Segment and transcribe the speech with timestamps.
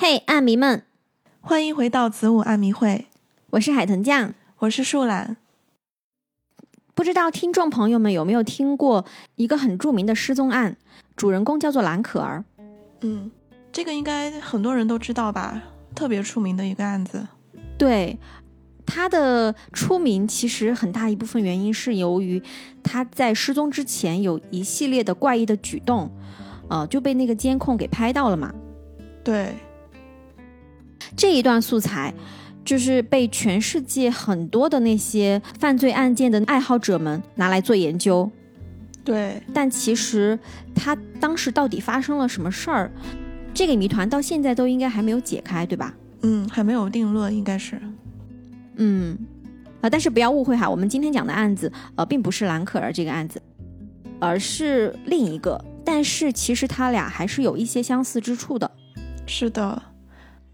[0.00, 0.84] 嘿，暗迷们，
[1.40, 3.06] 欢迎回到子午暗迷会，
[3.50, 5.36] 我是海豚酱，我是树懒。
[6.94, 10.76] 不知道听众朋友们有没有听过一个很著名的失踪案，
[11.16, 12.44] 主人公叫做蓝可儿。
[13.00, 13.28] 嗯，
[13.72, 15.60] 这个应该很多人都知道吧？
[15.96, 17.26] 特别出名的一个案子。
[17.76, 18.16] 对，
[18.86, 22.40] 他的出名其实很大一部分原因是由于
[22.84, 26.08] 他在失踪之前有一系列的怪异的举动，
[26.68, 28.54] 呃，就被那个监控给拍到了嘛。
[29.24, 29.54] 对，
[31.16, 32.12] 这一段素材
[32.64, 38.30] 就是被全世界很多的那些犯罪案件的爱好者们拿来做研究。
[39.04, 40.38] 对，但其实
[40.74, 42.90] 他当时到底发生了什么事儿，
[43.54, 45.94] 这个谜团到现在都应该还没有解开，对吧？
[46.22, 47.80] 嗯，还没有定论，应该是。
[48.76, 49.16] 嗯，
[49.80, 53.40] 啊，但是不要误会哈，我们今天讲的案子，呃，并不是蓝可儿这个案子，
[54.20, 55.64] 而是另一个。
[55.84, 58.70] 但是其实他俩还是有一些相似之处的。
[59.26, 59.82] 是的，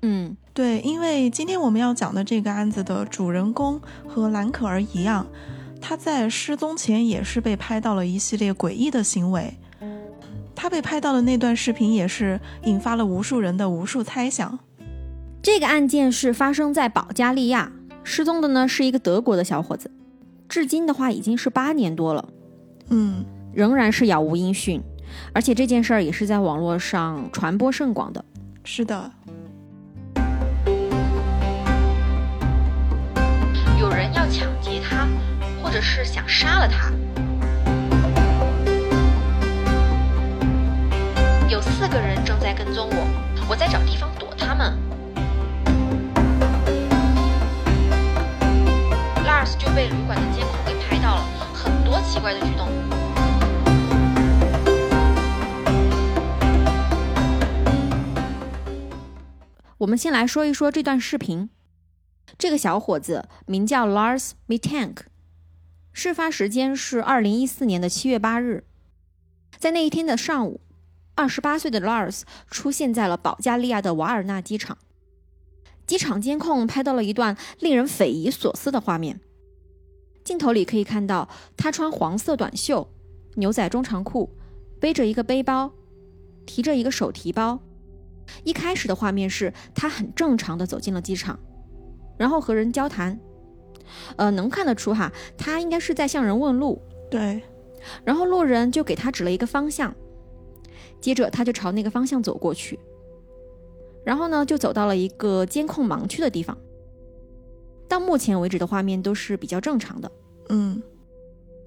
[0.02, 5.27] 嗯，对，因为今天我们要讲的这个案子的主人公和兰可儿一样，
[5.80, 9.55] 他在失踪前也是被拍到了一系列诡异的行为。
[10.55, 14.56] 他被拍到的那段视频也是引发了无数人的无数猜想。
[15.42, 17.72] 这个案件是发生在保加利亚，
[18.05, 19.91] 失踪的呢是一个德国的小伙子，
[20.48, 22.28] 至今的话已经是八年多了，
[22.91, 24.80] 嗯，仍然是杳无音讯，
[25.33, 28.24] 而且这件事儿也是在网络上传播甚广的。
[28.62, 29.11] 是的，
[35.75, 36.92] 者是想杀了他。
[41.48, 44.78] 有四个人正在跟踪我，我在找地方躲他们。
[49.27, 52.69] Lars 就被旅馆的监控给拍到了，很多奇怪的举动。
[59.78, 61.50] 我们先来说一说这段视频。
[62.39, 64.98] 这个小伙子名叫 Lars Mittank，
[65.97, 68.64] 事发时间是二零一四年的七月八日。
[69.57, 70.61] 在那一天的上午，
[71.14, 74.77] 二十八岁的 Lars 出现在了保加利亚的瓦尔纳机场。
[75.86, 79.20] 机场监控拍到了一段令人匪夷所思的画面。
[80.24, 82.91] 镜头里可以看到他穿黄色短袖、
[83.36, 84.29] 牛仔中长裤，
[84.80, 85.73] 背着一个背包，
[86.45, 87.61] 提着一个手提包。
[88.42, 91.39] 一开始的画面是他很正常的走进了机场，
[92.18, 93.20] 然后和人交谈，
[94.17, 96.80] 呃，能看得出哈，他应该是在向人问路。
[97.11, 97.42] 对，
[98.05, 99.95] 然后路人就给他指了一个方向，
[101.00, 102.78] 接着他就朝那个方向走过去，
[104.05, 106.56] 然后呢就走到了一个监控盲区的地方。
[107.89, 110.11] 到目前为止的画面都是比较正常的，
[110.48, 110.83] 嗯，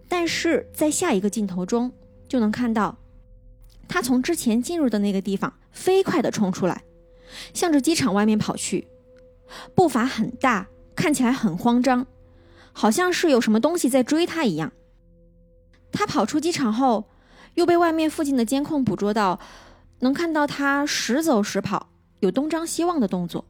[0.10, 1.92] 但是在下一个镜头中
[2.28, 2.98] 就能看到，
[3.88, 5.54] 他从之前进入的那个地方。
[5.72, 6.84] 飞快地冲出来，
[7.54, 8.88] 向着机场外面跑去，
[9.76, 10.68] 步伐很大，
[10.98, 12.08] 看起来很慌张，
[12.74, 14.74] 好像是有什么东西在追他一样。
[15.92, 17.08] 他跑出机场后，
[17.54, 19.40] 又被外面附近的监控捕捉到，
[20.00, 23.46] 能看到他时走时跑，有东张西望的动作，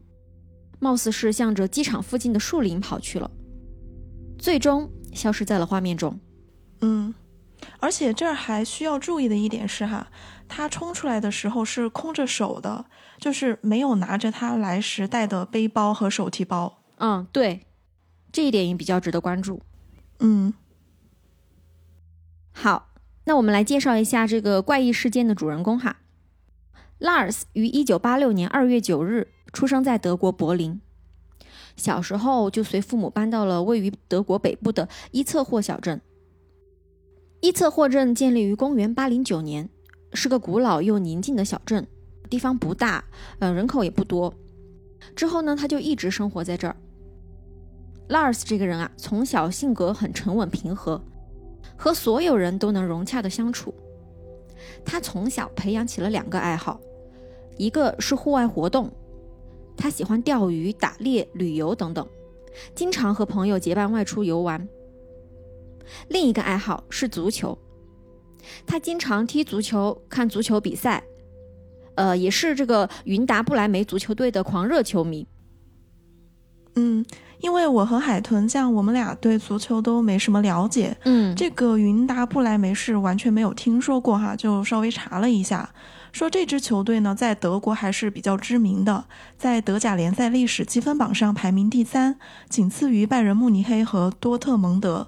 [0.79, 3.31] 貌似是向着机场附近的树林跑去了，
[4.37, 6.19] 最终消失在了画面中。
[6.81, 7.15] 嗯，
[7.79, 10.07] 而且这儿还需要注意的一点是哈。
[10.49, 12.85] 他冲出来的时候是空着手的，
[13.19, 16.76] 就是没有拿着他来时带的背包和手提包。
[16.97, 17.65] 嗯，对，
[18.31, 19.61] 这一点也比较值得关注。
[20.19, 20.53] 嗯，
[22.51, 22.89] 好，
[23.23, 25.97] 那我们来介绍一下这个怪异事件的主人公哈。
[26.99, 30.81] Lars 于一九八六年二月九日出生在德国柏林，
[31.75, 36.01] 小时候就随父母搬到了位于德国北部的伊策霍小镇。
[37.41, 39.69] 伊策霍镇建立于公元八零九年。
[40.13, 41.85] 是个古老又宁静的小镇，
[42.29, 43.03] 地方不大，
[43.39, 44.33] 呃，人口也不多。
[45.17, 46.77] 之后呢，他就一直生活在这儿。
[48.09, 51.01] Lars 这个人啊，从小性格很沉稳平和，
[51.75, 53.73] 和所有人都能融洽的相处。
[54.85, 56.79] 他从小培养起了两个爱好，
[57.57, 58.89] 一个是户外活动，
[59.75, 62.07] 他喜欢钓鱼、打猎、旅游等等，
[62.73, 64.67] 经常和朋友结伴外出游玩。
[66.07, 67.57] 另一个爱好是足球。
[68.65, 71.03] 他经常踢足球、看足球比赛，
[71.95, 75.27] 呃，也是这个云达不莱梅足球队的狂热球迷。
[76.77, 77.05] 嗯，
[77.39, 80.95] 因为我和海豚酱，我们俩对足球都没什么了解。
[81.03, 85.69] 嗯，这个云达不莱梅是完全没有听说过哈，就稍微查了一下，
[86.11, 89.05] 说这支球队呢在德国还是比较知名的，
[89.37, 92.17] 在德甲联赛历史积分榜上排名第三，
[92.49, 95.07] 仅次于拜仁慕尼黑和多特蒙德。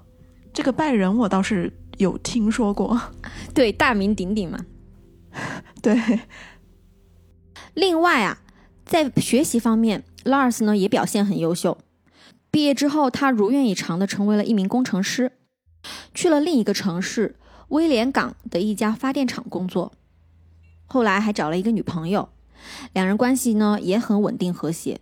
[0.54, 1.72] 这个拜仁我倒是。
[2.00, 2.98] 有听说过，
[3.54, 4.58] 对，大名鼎鼎嘛。
[5.84, 6.22] 对。
[7.74, 8.40] 另外啊，
[8.86, 11.78] 在学习方面，Lars 呢也表现很优秀。
[12.52, 15.32] 毕业之后，他如愿以偿的成为了一名工程师，
[16.14, 17.36] 去了另一个城市
[17.68, 19.92] 威廉港的一家发电厂工作。
[20.88, 22.30] 后来还找了一个女朋友，
[22.94, 25.00] 两人关系呢也很稳定和谐。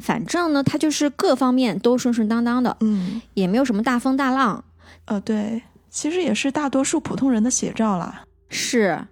[0.00, 4.64] 反正呢，他就是各方面都顺顺当当的，嗯，也没有什么大风大浪。
[5.04, 8.24] 呃，对，其实也是大多数普通人的写照啦。
[8.48, 9.06] 是，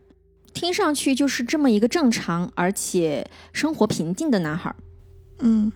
[0.53, 4.75] 听上去就是这么一个正常而且生活平静的男孩。
[5.41, 5.73] 嗯，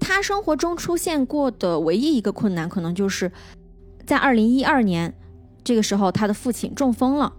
[0.00, 3.30] 他生活中出现过的唯一一个困难，可能就是
[4.04, 5.14] 在二零一二年
[5.64, 7.32] 这个时候，他的父亲中风了。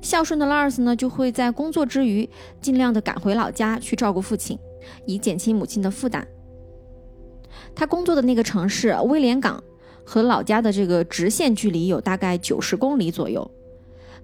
[0.00, 2.28] 孝顺的 Lars 呢，就会在工作之余
[2.62, 4.58] 尽量的赶回老家去照顾父亲，
[5.06, 6.26] 以减轻母亲的负担。
[7.74, 9.62] 他工作的那个城市威廉港
[10.04, 13.50] 和老家的这个直线距离有大概九十公里左右，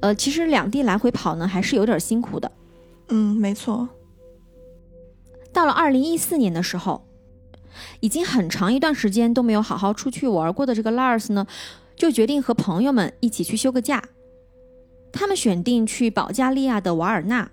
[0.00, 2.50] 呃，其实两地来回跑呢，还是有点辛苦的。
[3.08, 3.87] 嗯，没错。
[5.52, 7.06] 到了二零一四年的时候，
[8.00, 11.46] 已经很长一段时间都没有好好出去玩过的这个 Lars 呢，
[11.94, 14.02] 就决定和朋友们一起去休个假。
[15.12, 17.50] 他们选定去保加利亚的瓦尔纳，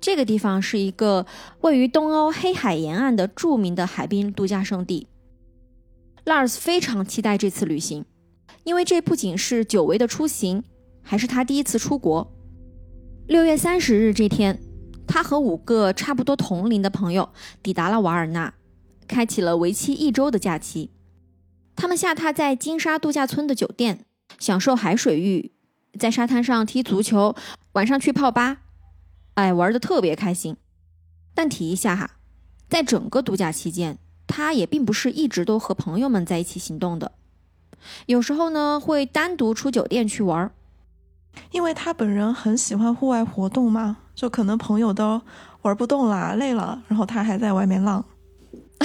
[0.00, 1.26] 这个地方是一个
[1.62, 5.08] 位于东欧黑海沿岸的著名的海滨度假胜地。
[6.24, 8.04] Lars 非常期待这次旅行，
[8.62, 10.62] 因为这不仅是久违的出行，
[11.02, 12.30] 还是他第一次出国。
[13.26, 14.60] 六月三十日这天，
[15.08, 17.30] 他和五个差不多同龄的朋友
[17.62, 18.54] 抵达了瓦尔纳，
[19.08, 20.92] 开启了为期一周的假期。
[21.74, 24.04] 他们下榻在金沙度假村的酒店，
[24.38, 25.52] 享受海水浴。
[25.98, 27.34] 在沙滩上踢足球，
[27.72, 28.58] 晚上去泡吧，
[29.34, 30.56] 哎，玩的特别开心。
[31.34, 32.10] 但提一下哈，
[32.68, 37.12] 在整个度假期间，他也并不是一直都和朋友们在一起行动的，
[38.06, 40.52] 有时候呢会单独出酒店去玩。
[41.52, 45.22] 因为他本人很喜欢户外活动嘛，就可能朋友都
[45.62, 48.04] 玩不动啦，累了，然后他还在外面浪，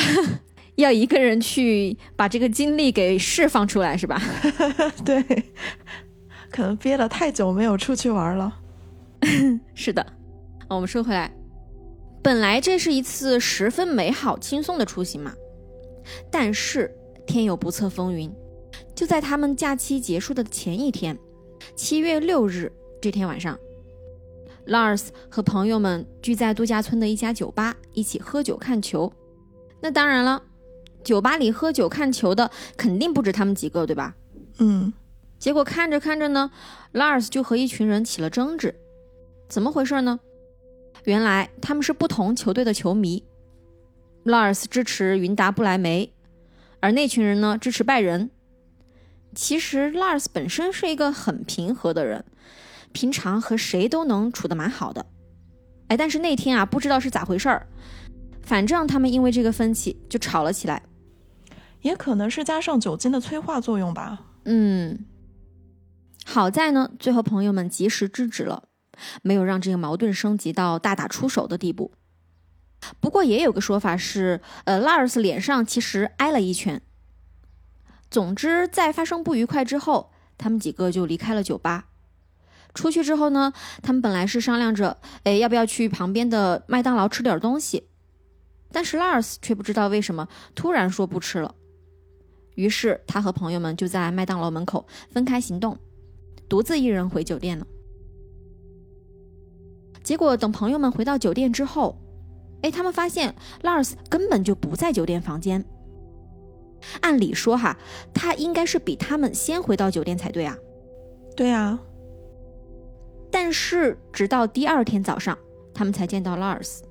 [0.77, 4.21] 要一个人去把这个精力给释放出来，是吧？
[5.03, 5.25] 对。
[6.51, 8.53] 可能憋了太久没有出去玩了，
[9.74, 10.06] 是的。
[10.69, 11.33] 我们说回来，
[12.21, 15.33] 本来这是一次十分美好轻松的出行嘛，
[16.29, 16.95] 但是
[17.25, 18.31] 天有不测风云，
[18.94, 21.18] 就在他们假期结束的前一天，
[21.75, 22.71] 七月六日
[23.01, 23.57] 这天晚上
[24.68, 29.12] ，Lars 和朋友们聚在度假村的一家酒吧一起喝酒看球。
[29.81, 30.42] 那当然了，
[31.04, 34.15] 酒吧里喝酒看球的肯定不止他们几个，对吧？
[34.60, 34.94] 嗯。
[35.39, 36.50] 结果看着看着呢
[36.94, 38.74] ，Lars 就和一群人起了争执，
[39.50, 40.21] 怎么回事呢？
[41.04, 43.21] 原来他们是不同球队的球迷
[44.24, 46.13] ，Lars 支持云达不莱梅，
[46.80, 48.31] 而那群人呢支持拜仁。
[49.36, 52.24] 其实 Lars 本身是一个很平和的人，
[52.94, 55.06] 平常和谁都能处得蛮好的。
[55.90, 57.68] 哎，但是那天啊，不知道是咋回事儿，
[58.42, 60.84] 反正他们因为这个分歧就吵了起来，
[61.81, 64.28] 也可能是加上酒精的催化作用吧。
[64.45, 65.06] 嗯。
[66.25, 68.69] 好在呢，最后朋友们及时制止了，
[69.22, 71.92] 没有让这个矛盾升级到大打出手的地步。
[73.01, 76.81] 不过也有个说法是，呃，拉尔斯脸上其实挨了一拳。
[78.10, 81.88] 总之，在发生不愉快之后，他们几个就离开了酒吧。
[82.74, 87.88] 出去之后呢，他们本来是商量着，哎，要不要去旁边的麦当劳吃点东西，
[88.72, 91.53] 但是 Lars 却不知道为什么突然说不吃了。
[92.56, 95.77] 于是他和朋友们就在麦当劳门口分开行动。
[96.50, 97.65] 独自一人回酒店了。
[100.03, 101.98] 结果等朋友们回到酒店之后，
[102.62, 105.65] 哎，他们发现 Lars 根本就不在酒店房间。
[107.01, 107.75] 按理说哈，
[108.13, 110.56] 他应该是比他们先回到酒店才对啊。
[111.36, 111.80] 对啊。
[113.34, 115.36] 但是直到第二天早上，
[115.74, 116.82] 他们才见到 Lars，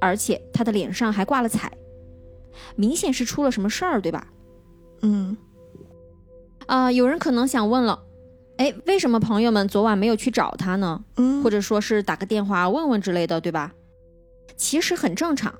[0.00, 1.70] 而且他的脸上还挂了彩，
[2.74, 4.28] 明显是出了什么事儿，对吧？
[5.02, 5.36] 嗯。
[6.66, 8.02] 啊，有人可能想问了。
[8.56, 11.04] 哎，为什么朋友们昨晚没有去找他呢？
[11.16, 13.72] 嗯，或者说是打个电话问问之类的，对吧？
[14.56, 15.54] 其实很正常，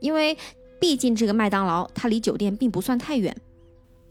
[0.00, 0.38] 因为
[0.80, 3.36] 毕竟这个麦当劳它离酒店并不算太远。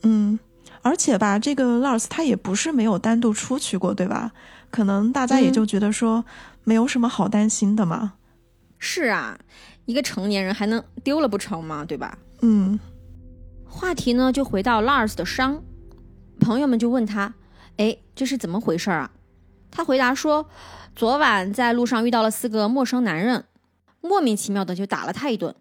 [0.04, 0.40] 嗯，
[0.84, 4.32] 而且吧，这个 Lars 他也不是没有单独出去过，对吧？
[4.70, 6.26] 可能大家也就觉得说
[6.64, 8.14] 没有什么好担心的嘛。
[8.78, 9.38] 是啊，
[9.86, 11.84] 一个成年人还能丢了不成吗？
[11.86, 12.18] 对吧？
[12.42, 12.80] 嗯。
[13.66, 15.62] 话题呢就回到 Lars 的伤，
[16.40, 17.34] 朋友们就问他。
[17.78, 19.12] 哎，这是怎么回事啊？
[19.72, 20.50] 他回答说，
[20.96, 23.46] 昨晚在路上遇到了四个陌生男人，
[24.02, 25.56] 莫名其妙的就打了他一顿。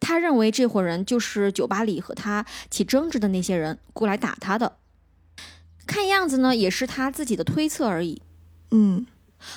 [0.00, 4.78] 他认为这伙人就是酒吧里和他起争执的那些人过来打他的。
[5.86, 8.20] 看样子呢，也是他自己的推测而已。
[8.70, 9.06] 嗯，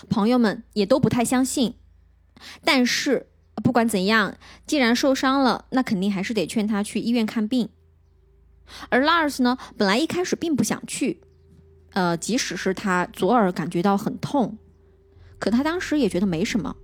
[0.10, 1.75] 朋友们也都不太相信。
[2.63, 7.70] 但是不管怎样，既然受伤了，那肯定还是得劝他去医院看病。
[8.89, 11.22] 而 Lars 呢，本来一开始并不想去，
[11.94, 14.58] 呃，即使是他左耳感觉到很痛，
[15.39, 16.75] 可他当时也觉得没什么，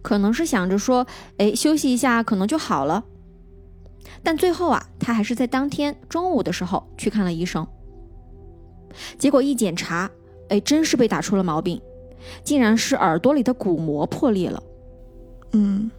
[0.00, 1.06] 可能是想着说，
[1.36, 3.04] 哎，休息一下可能就好了。
[4.24, 7.66] 但最后啊，他还是在当天中午的时候去看了医生。
[9.18, 10.10] 结果一检查，
[10.48, 11.80] 哎，真是被打出了毛病，
[12.44, 14.62] 竟然是耳朵里的鼓膜破裂了。
[15.52, 15.90] 嗯，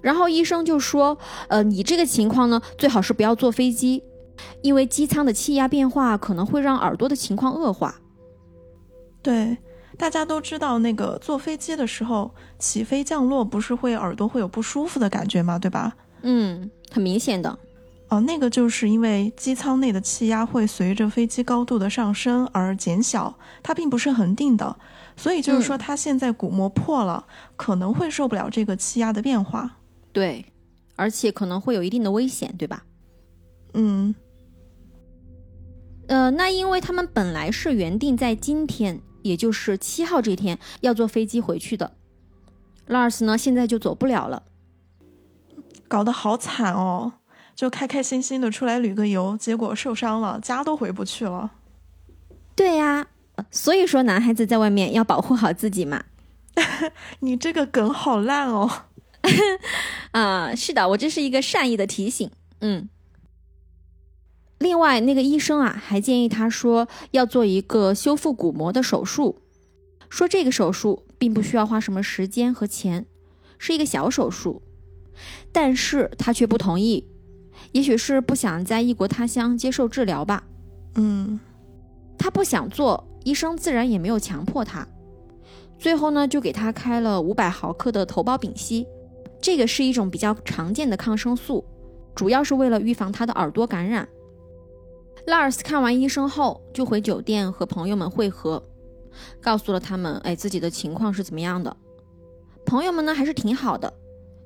[0.00, 1.16] 然后医生就说，
[1.48, 4.02] 呃，你这个情况呢，最好是不要坐飞机，
[4.62, 7.94] 因为机舱的气压变化可能会让耳朵的情况恶化。
[9.22, 9.56] 对，
[9.96, 15.58] 大家都知道，那个坐飞机的时候起飞降落不是会耳朵会有不舒服的感觉吗？
[15.58, 15.96] 对吧？
[16.22, 17.58] 嗯，很明显的。
[18.14, 24.76] 哦，那个就是因为机舱内的气压会随着飞机高度的上升而减小，它并不是恒定的，
[25.16, 29.78] 所以就是说，它现在鼓膜破了，可能会受不了这个气压的变化。
[30.12, 30.44] 对，
[30.94, 32.84] 而且可能会有一定的危险，对吧？
[33.72, 34.14] 嗯，
[36.06, 41.96] 呃，那因为他们本来是原定在今天，也就是七号这天要坐飞机回去的
[42.86, 44.44] ，Lars 呢现在就走不了了，
[45.88, 47.14] 搞得好惨哦。
[47.54, 51.52] 就开开心心的出来旅个游，结果受伤了，家都回不去了。
[52.56, 53.06] 对呀，
[53.50, 56.04] 所以说男孩子在外面要保护好自己嘛。
[57.20, 58.70] 你这个梗好烂哦。
[60.12, 62.30] 啊，是的，我这是一个善意的提醒。
[62.60, 62.88] 嗯。
[64.58, 69.40] 另外，那个医生啊，还建议他说要做一个修复骨膜的手术，
[70.08, 73.06] 说这个手术并不需要花什么时间和钱，
[73.58, 74.62] 是一个小手术，
[75.52, 77.06] 但是他却不同意。
[77.74, 80.44] 也许是不想在异国他乡接受治疗吧，
[80.94, 81.40] 嗯，
[82.16, 84.86] 他不想做，医生自然也没有强迫他。
[85.76, 88.86] 最后呢，就给他开了五百毫克的头孢丙烯，
[89.42, 91.64] 这个是一种比较常见的抗生素，
[92.14, 94.08] 主要是为了预防他的耳朵感染。
[95.26, 98.62] 拉尔斯看完医生后，就回酒店和朋友们会合，
[99.40, 101.76] 告诉了他们，哎，自己的情况是怎么样的。
[102.64, 103.92] 朋友们呢，还是挺好的。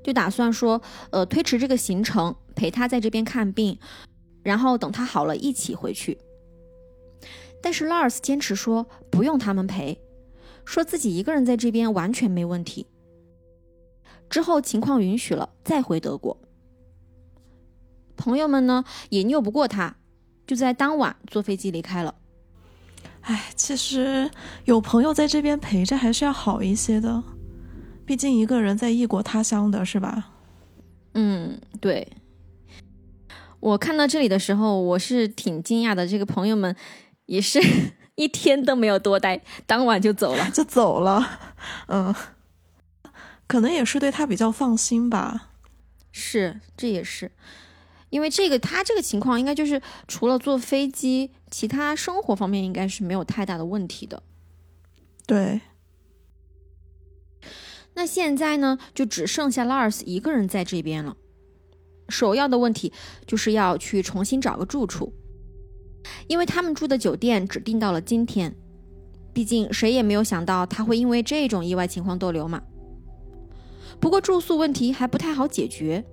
[0.03, 0.81] 就打算说，
[1.11, 3.79] 呃，推迟这个行程，陪他在这边看病，
[4.43, 6.19] 然后等他好了，一起回去。
[7.63, 9.97] 但是 Lars 坚持说不用他们陪，
[10.65, 12.85] 说自己一个人在这边完全没问题。
[14.29, 16.37] 之后情况允许了，再回德国。
[18.17, 19.95] 朋友们呢也拗不过他，
[20.45, 22.13] 就在当晚坐飞机离开了。
[23.21, 24.29] 哎，其实
[24.65, 27.23] 有朋友在这边陪着还是要好一些的。
[28.05, 30.33] 毕竟一个人在异国他乡的是吧？
[31.15, 32.07] 嗯，对。
[33.61, 36.07] 我看到这里的时候，我是挺惊讶的。
[36.07, 36.75] 这个朋友们
[37.27, 37.61] 也是
[38.15, 41.55] 一天都没有多待，当晚就走了， 就走了。
[41.87, 42.15] 嗯，
[43.47, 45.51] 可能也是对他比较放心吧。
[46.13, 47.31] 是，这也是
[48.11, 54.23] 因为这个他这个情况，应该就是除了坐飞机，其他生活方面应该是没有太大的问题的。
[55.27, 55.61] 对。
[57.95, 61.17] 那现在呢，就只剩下 Lars 一个人在这边了。
[62.09, 62.93] 首要的问题
[63.27, 65.13] 就是要去重新找个住处，
[66.27, 68.55] 因为他们住的酒店只订到了今天。
[69.35, 72.61] 毕竟谁也没有想到他会因为这种意外情况逗留嘛。
[74.01, 76.05] 不过住宿问题还不太好解决，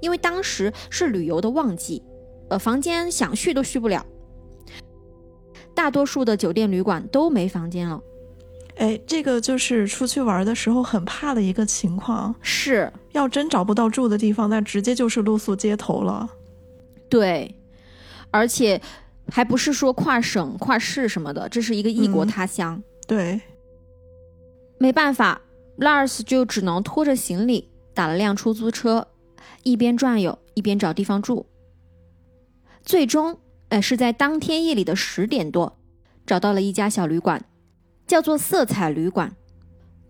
[0.00, 2.02] 因为当时是旅游的旺季，
[2.50, 4.06] 呃，房间想续都续不了，
[5.74, 8.00] 大多数的酒店旅馆都没房间了。
[8.78, 16.30] 哎，这个就是出去玩的时候很怕的一个情况，是要真找不到住的地方，那直接就是露宿街头了。
[17.08, 17.52] 对，
[18.30, 18.80] 而且
[19.32, 22.80] 还不是说跨省、跨市什么的，这是一个异国他乡。
[23.08, 23.40] 对，
[24.78, 25.40] 没办法
[25.78, 29.08] ，Lars 就只能拖着行李打了辆出租车，
[29.64, 31.46] 一边转悠一边找地方住。
[32.84, 35.76] 最终，哎，是在当天夜里的十点多，
[36.24, 37.44] 找到了一家小旅馆。
[38.08, 39.36] 叫做色彩旅馆，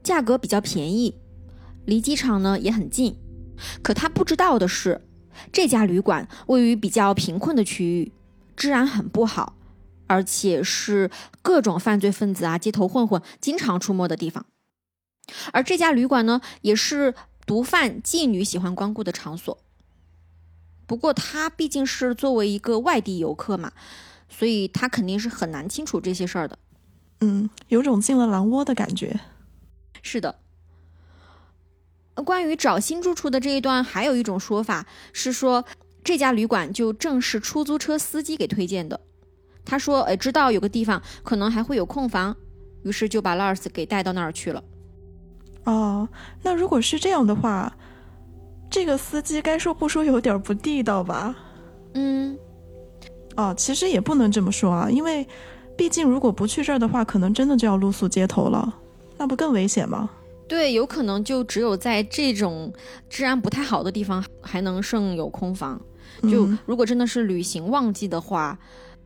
[0.05, 1.17] 价格比较便宜，
[1.85, 3.17] 离机场呢也很近。
[3.83, 5.05] 可他不知道的是，
[5.53, 8.13] 这家旅馆位于比较贫困的区域，
[8.57, 9.57] 治安很不好，
[10.07, 11.11] 而且是
[11.43, 14.47] 各种犯罪分子啊、街头混混经常出没的地方。
[15.53, 17.15] 而这家旅馆呢，也是
[17.47, 19.59] 毒贩、妓女喜欢光顾的场所。
[20.87, 23.73] 不过他毕竟是作为一个外地游客嘛，
[24.29, 26.57] 所以他肯定是很难清楚这些事儿的。
[27.21, 29.19] 嗯，有种进了狼窝的感觉。
[30.03, 30.37] 是的。
[32.25, 35.65] 关于找新住处的这一段，还有一种说法是说，
[36.03, 39.01] 这家旅馆就正是出租车司机给推荐的。
[39.65, 42.35] 他说：“哎，知道有个地方可能还会有空房，
[42.83, 44.65] 于是就把 Lars 给带到那儿去了。”
[45.65, 46.09] 哦，
[46.43, 47.77] 那如果是这样的话，
[48.71, 51.37] 这个司机该说不说有点不地道吧？
[51.95, 52.37] 嗯，
[53.37, 55.27] 哦，其实也不能这么说啊，因为
[55.79, 58.75] 毕竟如果不去这儿的话，可能真的就要露宿街头了，
[59.17, 60.11] 那不更危险吗？
[60.49, 62.73] 对，有可能就只有在这种
[63.09, 65.81] 治安不太好的地方还能剩有空房。
[66.23, 68.59] 就嗯如果真的是旅行旺季的话，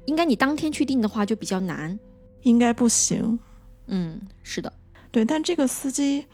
[0.06, 1.98] 应该你当天去订的话就比较难。
[2.42, 3.38] 应该不行。
[3.88, 4.72] 嗯，是的，
[5.10, 6.24] 对，但这个司机，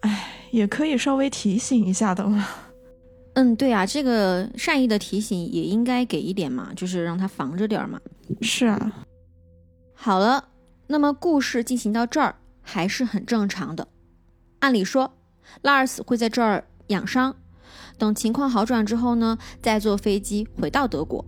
[0.00, 2.46] 哎，也可以稍微提醒一下的嘛。
[3.32, 8.00] 嗯，对啊，这个善意的提醒也应该给一点嘛，就是让他防着点儿嘛。
[8.40, 8.92] 是啊，
[9.94, 10.50] 好了，
[10.88, 13.88] 那么故事进行到这儿还是很正常的。
[14.58, 15.16] 按理说，
[15.62, 17.36] 拉尔斯会在这儿养伤，
[17.96, 21.24] 等情况好转之后呢，再坐飞机回到德国。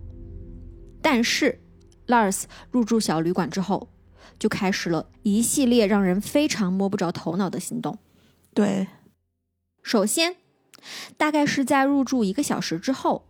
[1.01, 1.61] 但是，
[2.05, 3.89] 拉尔斯入住小旅馆之后，
[4.37, 7.97] 就开始了一系列让人非常摸不着头脑的行动。
[8.53, 8.87] 对，
[9.81, 10.35] 首先，
[11.15, 13.27] 大概是在入住一个小时之后，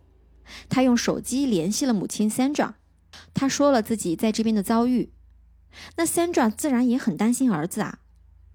[0.68, 2.74] 他用手机联系了母亲 Sandra，
[3.32, 5.12] 他说了自己在这边的遭遇。
[5.96, 7.98] 那 Sandra 自然也很担心儿子啊，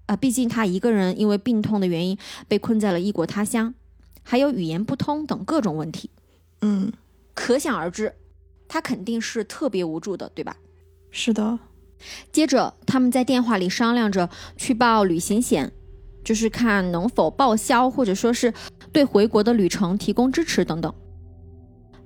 [0.06, 2.18] 啊，毕竟他一个人因为病痛的原因
[2.48, 3.74] 被困在了异国他乡，
[4.22, 6.10] 还有语言不通等各种问题，
[6.60, 6.92] 嗯，
[7.34, 8.14] 可想而知，
[8.68, 10.56] 他肯定是特别无助的，对吧？
[11.10, 11.58] 是的，
[12.32, 15.72] 接着，他们在电话里商量着去报旅行险，
[16.24, 18.52] 就是看能否报销，或者说是
[18.92, 20.92] 对回国的旅程提供支持等等。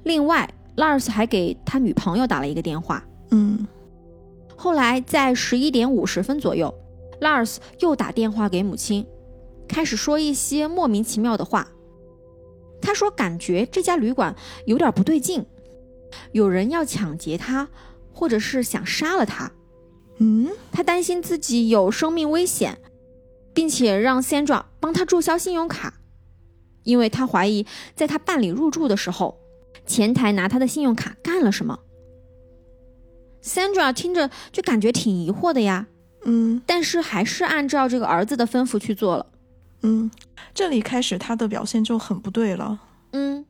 [0.05, 3.05] 另外，Lars 还给他女朋友打了一个电话。
[3.31, 3.67] 嗯，
[4.61, 6.75] 后来在十一点五十分左右
[7.21, 9.07] ，Lars 又打电话给母亲，
[9.69, 11.69] 开始说一些莫名其妙的话。
[12.81, 14.35] 他说感觉这家旅馆
[14.67, 15.47] 有点不对劲，
[16.33, 17.69] 有人要抢劫他，
[18.13, 19.53] 或者是想杀了他。
[20.19, 22.79] 嗯，他担心自己有生命危险，
[23.55, 25.95] 并且让 Sandra 帮他注销信用卡，
[26.83, 29.39] 因为他怀疑在他办理入住的时候，
[29.87, 31.79] 前台拿他的信用卡干了什么。
[33.43, 35.87] Sandra 听着就感觉挺疑惑的呀，
[36.25, 39.27] 嗯，但是还是按照这个儿子的吩咐去做了。
[39.83, 40.11] 嗯，
[40.53, 42.81] 这里开始他的表现就很不对了。
[43.13, 43.47] 嗯，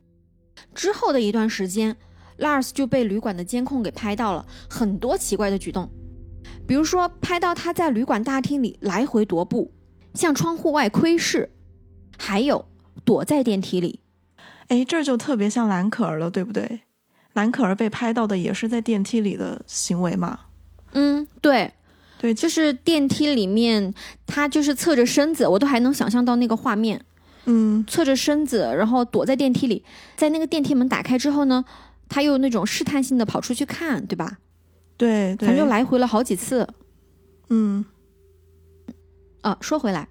[0.75, 1.97] 之后的一段时间
[2.37, 5.89] ，Lars 就被旅馆的监控给拍到了很多奇怪的举动，
[6.67, 9.73] 比如说拍到他在旅馆大厅里来回踱步，
[10.13, 11.51] 向窗户外窥视，
[12.17, 12.65] 还有
[13.03, 13.99] 躲在电梯里。
[14.67, 16.81] 哎，这就特别像蓝可儿了，对不对？
[17.33, 20.39] 兰可儿被拍到的也是在电梯里的行为嘛？
[20.93, 21.71] 嗯，对，
[22.17, 23.93] 对，就是电梯里面，
[24.25, 27.05] 他就是侧着身子，我都还能想象到那个画面，
[27.45, 29.85] 嗯，侧着身子，然后躲在电梯里，
[30.17, 31.63] 在那个电梯门打开之后呢，
[32.09, 34.39] 他又那种试探性的跑出去看，对吧？
[34.97, 36.67] 对对，反正就来回了好几次。
[37.49, 37.85] 嗯
[39.41, 40.09] 啊，说回来，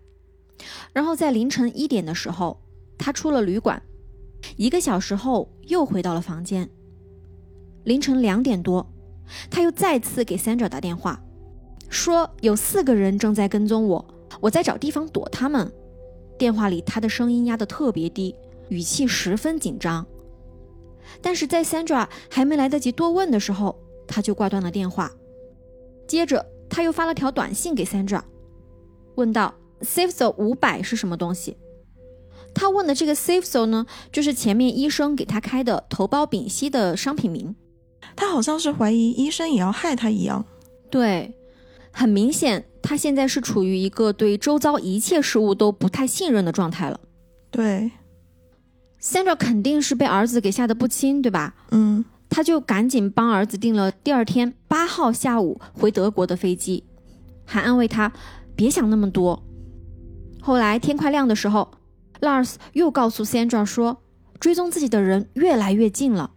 [0.92, 2.61] 然后在凌晨一点的时候，
[2.96, 3.83] 他出了旅馆，
[4.57, 6.70] 一个小时后又回到了房间。
[7.88, 8.87] 凌晨两点多，
[9.51, 11.18] 他又再次给 Sandra 打电话，
[11.88, 14.07] 说有四个人正在跟踪我，
[14.42, 15.72] 我在找地方躲他们。
[16.37, 18.35] 电话里他的声音压得特别低，
[18.68, 20.07] 语气十分紧张。
[21.22, 23.74] 但是在 Sandra 还没来得及多问的时候，
[24.07, 25.11] 他就挂断了电话。
[26.07, 28.20] 接着他又发了条短信给 Sandra。
[29.14, 31.57] 问道：“Safe Zone 五百是什么东西？”
[32.55, 37.57] 他问的这个 Safe Zone 呢，就是前面医生给他开的头孢丙烯的商品名。
[38.20, 40.44] 他好像是怀疑医生也要害他一样。
[40.90, 41.33] 对，
[41.92, 46.98] 很明显，他现在是处于一个对周遭一切事物都不太信任的状态了。
[47.48, 47.92] 对
[49.00, 51.54] ，Sandra 肯定是被儿子给吓得不轻，对吧？
[51.70, 56.83] 嗯他就赶紧帮儿子订了第二天八号下午回德国的飞机，
[57.44, 58.12] 还安慰他
[58.57, 59.40] 别想那么多。
[60.42, 61.70] 后来天快亮的时候
[62.20, 64.02] ，Lars 又告诉 Sandra 说，
[64.40, 66.33] 追踪自己的人越来越近了。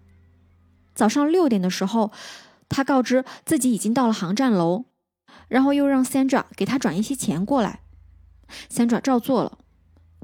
[0.94, 2.12] 早上六点的时候，
[2.70, 4.86] 他告知自己已经到了航站楼，
[5.48, 7.82] 然后又让 Sandra 给他转一些钱过来。
[8.70, 9.58] Sandra 照做了，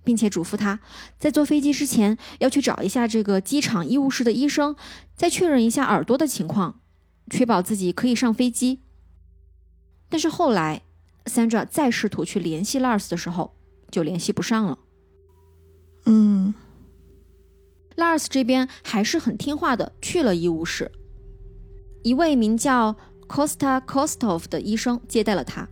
[0.03, 0.80] 并且嘱咐他
[1.17, 4.75] 在坐飞机之前要去找一下这个机场医务室的医生，
[5.15, 6.82] 再确认一下耳朵的情况，
[7.30, 8.82] 确保自己可以上飞机。
[10.10, 10.84] 但是后来
[11.25, 13.56] ，Sandra 再试图去联系 Lars 的时候，
[13.91, 14.80] 就联系不上了。
[16.06, 16.53] 嗯
[17.97, 20.91] Lars 这边还是很听话的，去了医务室。
[22.03, 22.95] 一位名叫
[23.27, 25.67] Costa Kostov 的医生接待了他。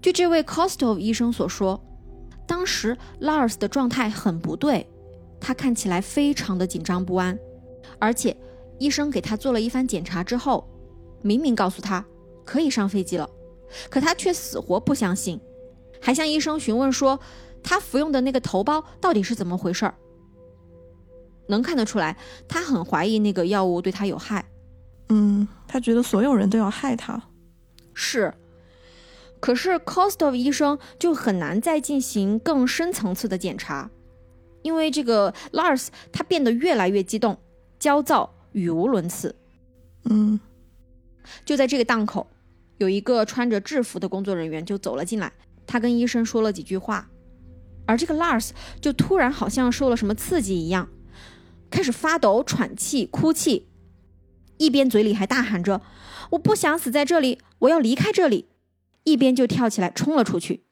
[0.00, 1.78] 据这位 Kostov 医生所说，
[2.46, 4.86] 当时 Lars 的状态很不对，
[5.38, 7.38] 他看起来非常的紧张不安，
[7.98, 8.34] 而且
[8.78, 10.66] 医生给他做了一番检查之后，
[11.20, 12.04] 明明告诉他
[12.44, 13.28] 可以上飞机了，
[13.90, 15.38] 可他却死活不相信，
[16.00, 17.20] 还向医生询问说
[17.62, 19.94] 他服用的那个头孢到底是怎么回事儿。
[21.48, 22.16] 能看得出来，
[22.48, 24.44] 他很怀疑那个药物对他有害。
[25.08, 27.22] 嗯，他觉得所有人都要害他。
[27.94, 28.32] 是，
[29.40, 33.90] 可是 Costov 医生就很难再进行更深层次的检查，
[34.62, 37.38] 因为这个 Lars 他变得越来越激动、
[37.78, 39.34] 焦躁、语无伦次。
[40.04, 40.40] 嗯，
[41.44, 42.26] 就在这个档口，
[42.78, 45.30] 有一个穿着制服的工作人员就走了进来，
[45.66, 47.10] 他跟医生说了几句话，
[47.86, 48.50] 而这个 Lars
[48.80, 50.88] 就突然好像受了什么刺激一样，
[51.72, 53.68] 开始发抖、喘气、哭泣，
[54.58, 55.80] 一边嘴里还大喊着
[56.30, 58.50] ：“我不想死在这里，我要离开这里！”
[59.04, 60.62] 一边就跳起来冲了出去。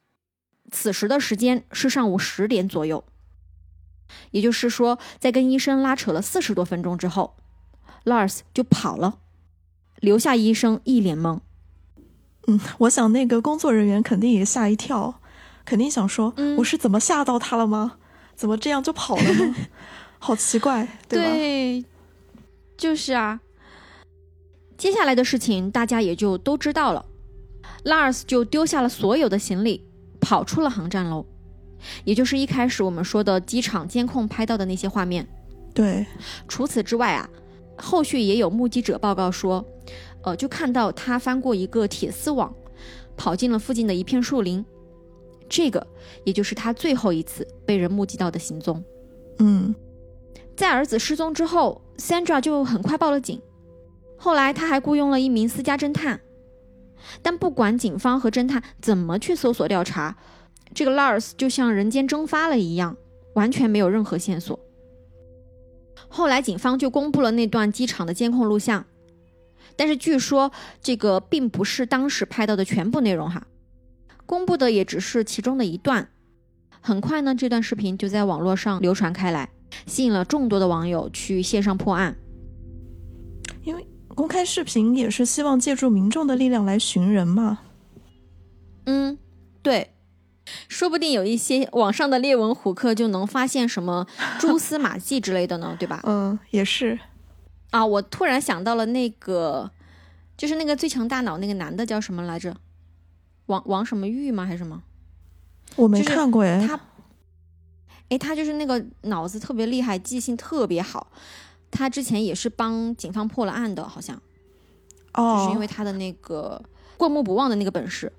[0.71, 3.03] 此时的时间是上午十点左右，
[4.31, 7.37] 也就是说，在跟医生拉扯了四十多分钟之后
[8.05, 9.19] ，Lars 就跑了。
[9.99, 11.41] 留下医生一脸懵。
[12.47, 15.21] 嗯，我想那个工作人员肯定也吓一跳，
[15.65, 17.99] 肯定想说：“我是怎么吓到他了吗？
[18.37, 19.55] 怎么这样就跑了呢？
[20.21, 21.85] 好奇怪，对吧？”对，
[22.77, 23.41] 就是啊。
[24.77, 27.05] 接下来的事情大家也就都知道了。
[27.85, 29.85] Lars 就丢下了所有的行李，
[30.21, 31.27] 跑出了航站楼，
[32.05, 35.27] 也就是一开始我们说的机场监控拍到的那些画面。
[35.75, 36.07] 对，
[36.47, 37.29] 除此之外啊。
[37.83, 39.65] 后续也有目击者报告说，
[40.23, 42.55] 呃，就看到他翻过一个铁丝网，
[43.17, 44.63] 跑进了附近的一片树林。
[45.49, 45.87] 这个
[46.25, 48.85] 也就是他最后一次被人目击到的行踪。
[49.39, 49.75] 嗯，
[50.61, 53.41] 在儿子失踪之后，Sandra 就很快报了警。
[54.19, 56.21] 后来他还雇佣了一名私家侦探，
[57.23, 60.19] 但不管警方和侦探怎么去搜索调查，
[60.75, 62.95] 这个 Lars 就像人间蒸发了一样，
[63.33, 64.61] 完全没有任何线索。
[66.11, 68.85] 后来警方就公布了那段机场的监控录像，
[69.77, 73.47] 但是据说这个并不是当时拍到的全部内容哈，
[74.27, 76.11] 公布的也只是其中的一段。
[76.83, 79.49] 很快呢，这段视频就在网络上流传开来，
[79.87, 82.17] 吸引了众多的网友去线上破案。
[83.63, 87.59] 因为公开视频也是希望借助民众的力量来寻人嘛。
[88.87, 89.19] 嗯，
[89.63, 89.91] 对。
[90.69, 94.05] 说不定有一些网上的列文虎克就能发现什么
[94.41, 96.01] 蛛丝马迹之类的呢，对吧？
[96.09, 96.99] 嗯，也是。
[97.71, 99.71] 啊，我突然想到了那个，
[100.37, 102.57] 就是那个最强大脑那个男的叫什么来着？
[103.47, 104.45] 王王什么玉吗？
[104.45, 104.83] 还是什么？
[105.77, 106.67] 我没看过哎。
[106.67, 106.81] 他，
[108.11, 111.11] 哎，他就是那个脑子特别厉害，记性特别好。
[111.71, 114.21] 他之前也是帮警方破了案的，好像。
[115.15, 115.39] 哦。
[115.39, 116.63] 就是因为他的那个
[116.97, 118.13] 过目不忘的那个本事。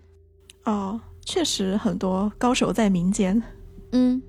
[0.63, 0.99] 哦。
[1.23, 3.43] 确实很多高手在民间，
[3.91, 4.23] 嗯，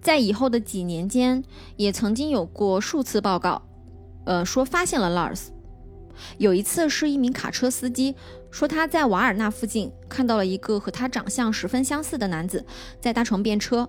[0.00, 1.44] 在以后的几年间，
[1.76, 3.62] 也曾经有过数次报告，
[4.26, 5.50] 呃，说发现了 Lars。
[6.38, 8.16] 有一次是一名卡车司机
[8.50, 12.66] 说他在瓦尔纳附近看到了一个和他长相十分相似的男子
[13.00, 13.88] 在搭乘便车，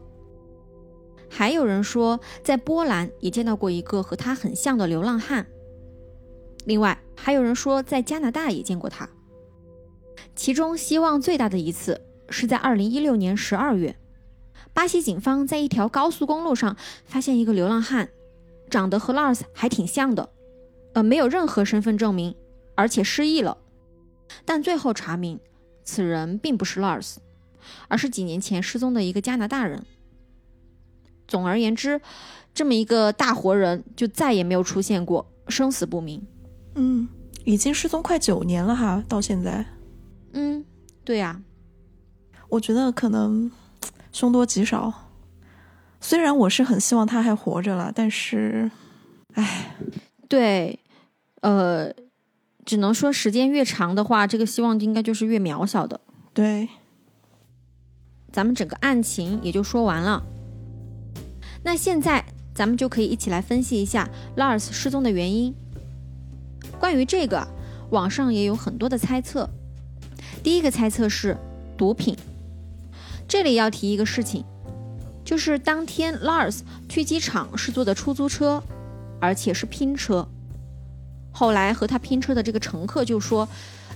[1.35, 5.47] 还有人说在波兰也见到过一个和他很像的流浪汉，
[6.65, 9.09] 另外还有人说在加拿大也见过他。
[10.35, 13.95] 其中希望最大的一次是在二零一六年十二月，
[14.73, 18.09] 巴西警方在一条高速公路上发现一个流浪汉，
[18.69, 20.29] 长得和 Lars 还挺像的，
[20.93, 22.35] 呃，没有任何身份证明，
[22.75, 23.57] 而且失忆了。
[24.45, 25.39] 但最后查明，
[25.83, 27.15] 此人并不是 Lars，
[27.87, 29.83] 而是几年前失踪的一个加拿大人。
[31.27, 31.99] 总而言之，
[32.53, 36.25] 这么一个大活人就再也没有出现过，生死不明。
[36.75, 37.07] 嗯，
[37.45, 39.65] 已经失踪快九年了哈，到现在。
[40.33, 40.65] 嗯，
[41.03, 41.41] 对呀，
[42.49, 43.51] 我觉得可能
[44.11, 44.93] 凶多吉少。
[46.01, 48.69] 虽然我是很希望他还活着了，但是，
[49.35, 49.75] 唉，
[50.27, 50.79] 对，
[51.41, 51.93] 呃，
[52.65, 56.01] 只能说时间越长的话，这个希望应该就是越渺小的。
[56.33, 56.67] 对，
[58.31, 60.23] 咱们整个案情也就说完了。
[61.63, 62.23] 那现在
[62.53, 65.55] 咱们就可以一起来分析一下 Lars 失踪的原因。
[66.79, 67.47] 关于这个，
[67.89, 69.49] 网上也有很多的猜测。
[70.43, 71.37] 第一个猜测是
[71.77, 72.17] 毒品。
[73.27, 74.43] 这里要提一个事情，
[75.23, 78.61] 就是当天 Lars 去机场是坐的出租车，
[79.21, 80.27] 而且是拼车。
[81.31, 83.47] 后来和他拼车的这个乘客就说，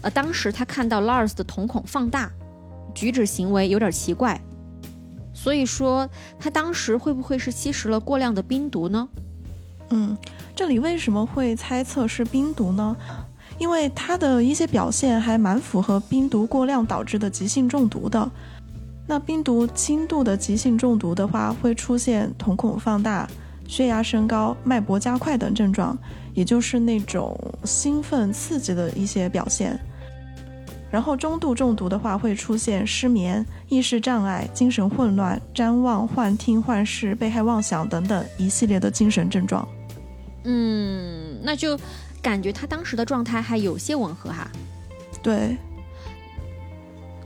[0.02, 2.32] 呃，当时他看到 Lars 的瞳孔放大，
[2.96, 4.42] 举止行为有点奇怪。
[5.38, 9.08] 所以说，他当时会不会是吸食了过量的冰毒呢？
[9.89, 10.17] 嗯，
[10.56, 12.97] 这里为什么会猜测是冰毒呢？
[13.60, 18.28] 因为他的一些表现还蛮符合冰毒过量导致的急性中毒的。
[19.08, 23.30] 那冰毒轻度的急性中毒的话，会出现瞳孔放大、
[23.67, 25.95] 血压升高、脉搏加快等症状，
[26.34, 29.80] 也就是那种兴奋刺激的一些表现。
[30.89, 39.67] 然后中度中毒的话，会出现失眠、意识障碍、精神混乱、谵妄、幻听、幻视、被害妄想等等一系列的精神症状。
[40.45, 41.78] 嗯，那就
[42.21, 44.50] 感觉他当时的状态还有些吻合哈。
[45.21, 45.58] 对，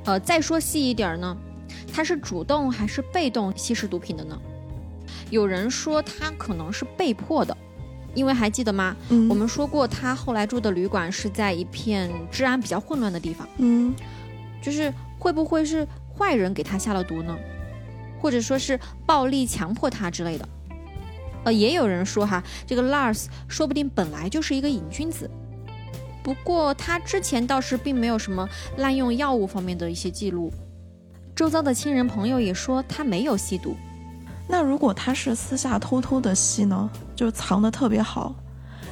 [0.06, 1.38] 呃，再说细一点呢，
[1.94, 4.40] 他是主动还是被动吸食毒品的呢？
[5.30, 7.56] 有人说他可能是被迫的，
[8.14, 8.96] 因为还记得吗？
[9.10, 13.94] 嗯，我们说过他后来住的旅馆是在一片治安比较混乱的地方，嗯，
[14.62, 17.38] 就是会不会是坏人给他下了毒呢？
[18.20, 20.48] 或者说是暴力强迫他之类的？
[21.44, 25.30] 呃，也有人说哈，这个 Lars 说不定本来就是一个瘾君子，
[26.22, 28.48] 不过他之前倒是并没有什么
[28.78, 30.54] 滥用药物方面的一些记录，
[31.36, 33.76] 周遭的亲人朋友也说他没有吸毒。
[34.52, 38.36] 那如果他是私下偷偷的吸呢，就藏的特别好，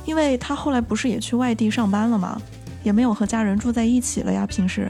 [0.05, 2.41] 因为他后来不是也去外地上班了吗？
[2.81, 4.89] 也没有和家人住在一起了呀，平时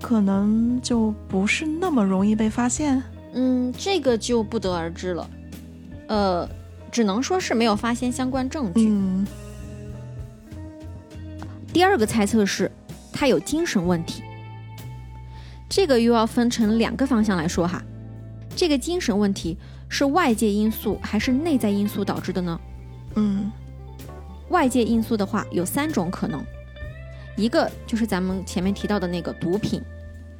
[0.00, 3.02] 可能就不是那么容易被发现。
[3.34, 5.30] 嗯，这个就不得而知了。
[6.08, 6.48] 呃。
[6.88, 8.88] 只能说是没有发现相关证据。
[8.88, 9.26] 嗯，
[11.70, 12.72] 第二个猜测是，
[13.12, 14.22] 他有精神问题。
[15.68, 17.82] 这个又要分成两个方向来说哈。
[18.54, 22.60] 这个精神问题是外界因素还是内在因素导致的呢？
[23.14, 23.50] 嗯，
[24.50, 26.44] 外界因素的话有三种可能，
[27.36, 29.82] 一个就是咱们前面提到的那个毒品，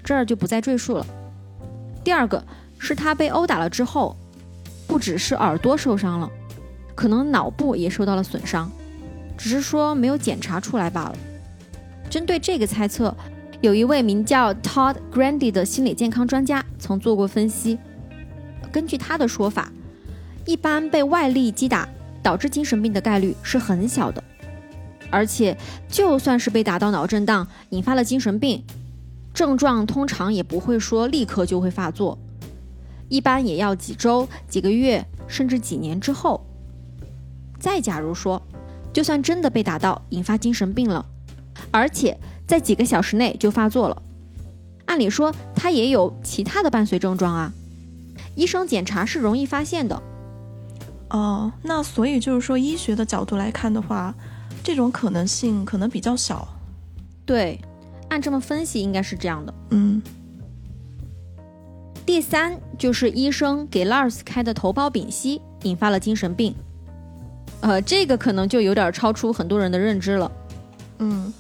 [0.03, 1.07] 这儿就不再赘述了。
[2.05, 2.45] 第二个
[2.79, 4.17] 是他被殴打了之后，
[4.87, 6.31] 不只是耳朵受伤了。
[6.95, 8.71] 可能脑部也受到了损伤，
[9.37, 11.17] 只是说没有检查出来罢了。
[12.09, 13.15] 针对这个猜测，
[13.61, 17.79] 有一位名叫 Todd Grandy 的心理健康专家曾做过分析。
[18.77, 19.73] 根据他的说法，
[20.45, 21.89] 一般被外力击打
[22.23, 24.23] 导致精神病的概率是很小的，
[25.09, 25.57] 而且
[25.89, 28.62] 就算是被打到脑震荡引发了精神病，
[29.33, 32.19] 症状通常也不会说立刻就会发作，
[33.09, 36.45] 一般也要几周、几个月甚至几年之后。
[37.59, 38.43] 再假如说，
[38.93, 41.07] 就算真的被打到引发精神病了，
[41.71, 42.15] 而且
[42.47, 44.03] 在几个小时内就发作了，
[44.85, 47.51] 按理说他也有其他的伴随症状啊，
[48.37, 50.01] 医生检查是容易发现的。
[51.11, 54.14] 哦，那所以就是说，医学的角度来看的话，
[54.62, 56.46] 这种可能性可能比较小。
[57.25, 57.59] 对，
[58.09, 59.55] 按这么分析应该是这样的。
[59.70, 60.01] 嗯。
[62.05, 66.55] 第三就是医生给 Lars 开的头孢丙烯引发了精神病。
[67.62, 70.31] 呃，这个可能就有点超出很多人的认知了。
[70.99, 71.33] 嗯，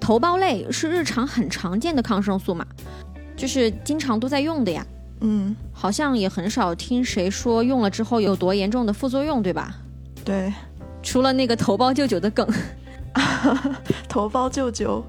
[0.00, 2.66] 头孢类是日常很常见的抗生素嘛，
[3.36, 4.84] 就是经常都在用的呀。
[5.22, 9.76] 嗯，好像也很少听谁说用了之后有多严重的副作用，对吧？
[10.24, 10.52] 对，
[11.02, 12.46] 除了那个头孢舅舅的梗。
[14.08, 15.04] 头孢舅舅，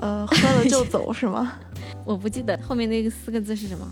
[0.00, 1.52] 呃，喝了就走是吗？
[2.04, 3.86] 我不记得后面那个四个字是什么，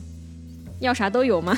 [0.80, 1.56] 要啥都有吗？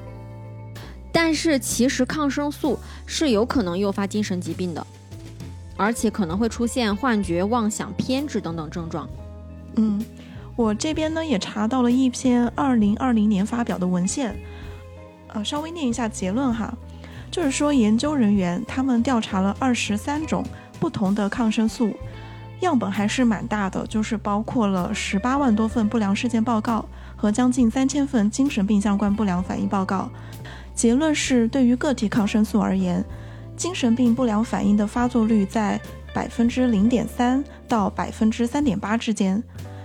[1.12, 4.86] 但是其实抗生素是有可能诱发精神疾病的，
[5.76, 9.08] 而且可能会出现幻觉、妄想、偏执等等症状。
[9.76, 10.02] 嗯，
[10.60, 14.38] 我这边呢也查到了一篇二零二零年发表的文献，
[15.28, 16.70] 呃，稍微念一下结论哈，
[17.30, 20.44] 就是说研究人员他们调查了二十三种
[20.78, 21.94] 不同的抗生素，
[22.60, 26.84] 样本还是蛮大的，就是包括了十八万多份不良事件报告
[27.16, 30.10] 和将近三千份精神病相关不良反应报告。
[30.74, 33.02] 结论是，对于个体抗生素而言，
[33.56, 35.80] 精神病不良反应的发作率在
[36.12, 39.42] 百分之零点三到百分之三点八之间，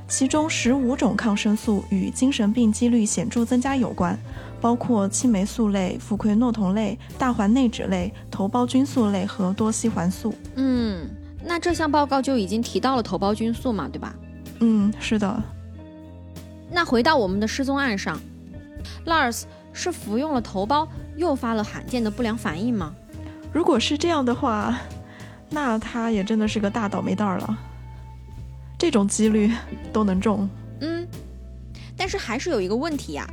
[0.08, 4.18] 其中十五种抗生素与精神病几率显著增加有关，
[4.62, 10.34] 包括青霉素类、氟喹诺酮类、大环内酯类、头孢菌素类和多西环素。
[10.56, 11.10] 嗯，
[11.44, 14.16] 那这项报告就已经提到了头孢菌素嘛，对吧？
[14.60, 15.42] 嗯，是的。
[16.72, 18.20] 那回到我们的失踪案上
[19.06, 19.44] ，Lars。
[19.78, 20.88] 是服用了头孢
[21.18, 22.96] 诱发了罕见的不良反应吗？
[23.52, 24.80] 如果是这样的话，
[25.50, 27.60] 那他也真的是个大倒霉蛋儿了。
[28.78, 29.52] 这种几率
[29.94, 30.50] 都能中。
[30.82, 31.08] 嗯，
[31.96, 33.28] 但是还是有一个问题呀，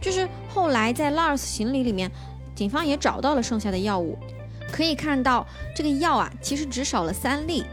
[0.00, 2.10] 就是后来在 Lars 行李里面，
[2.54, 4.18] 警方也找到了剩下的药物，
[4.70, 7.64] 可以看到这个药啊，其实只少了三粒。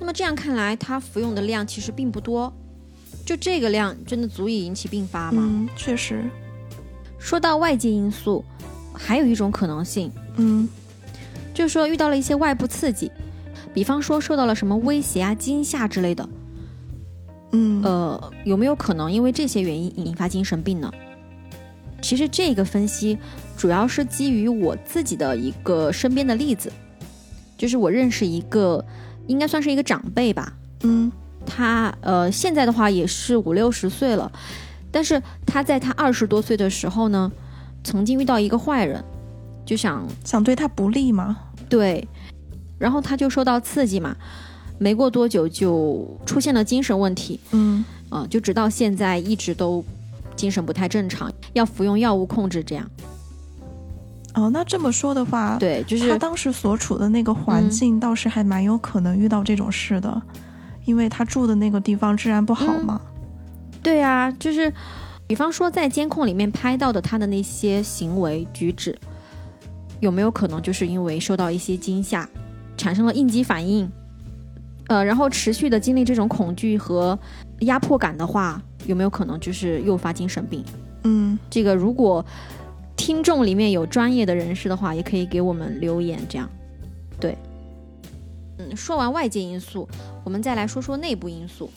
[0.00, 2.52] 那么这样看来，他服用的量其实并不多，
[3.24, 5.42] 就这个量真的足以引起并发吗？
[5.46, 6.24] 嗯，确实。
[7.18, 8.44] 说到外界因素，
[8.92, 10.68] 还有一种可能性，嗯，
[11.54, 13.10] 就是说遇到了一些外部刺激，
[13.72, 16.28] 比方说受到了什么威胁啊、惊吓之类的，
[17.52, 20.92] 嗯，呃，有没有可能因为这些原因引发精神病呢？
[22.02, 23.18] 其实这个分析
[23.56, 26.70] 主要是基于我自己的一个身边的例子，
[27.56, 28.84] 就是我认识一个，
[29.26, 31.10] 应该算是一个长辈吧，嗯，
[31.46, 34.30] 他呃现在的话也是五六十岁了，
[34.90, 37.32] 但是他在他二十多岁的时候呢，
[37.82, 39.02] 曾经遇到一个坏人，
[39.64, 41.38] 就想想对他不利吗？
[41.70, 42.06] 对，
[42.78, 44.16] 然后他就受到刺激嘛，
[44.78, 49.84] 没过多久就出现了精神问题，嗯，啊、就直到现在一直都
[50.36, 52.88] 精神不太正常，要服用药物控制这样。
[54.34, 57.70] 哦，那这么说的话，对，就是他当时所处的那个环嗯。
[57.70, 60.20] 境倒是还蛮有可能遇到这种事的，
[60.84, 62.84] 因为他住的那个地方治安不好嗯。
[62.84, 63.00] 嘛。
[63.80, 64.72] 对啊，就是
[65.28, 68.98] 比方说在监控里面拍到的他的那些行为举止，
[70.00, 72.28] 有没有可能就是因为受到一些惊吓，
[72.76, 73.90] 产生了应激反应？
[74.88, 77.18] 呃，然后持续的经历这种恐惧和
[77.60, 80.62] 压迫感的话，有没有可能就是诱发精神病？
[81.04, 82.24] 嗯，这个如果
[82.96, 86.48] 听众里面有专业的人士的话，也可以给我们留言，这样。
[87.18, 87.36] 对，
[88.58, 89.88] 嗯，说完外界因素，
[90.22, 91.70] 我们再来说说内部因素。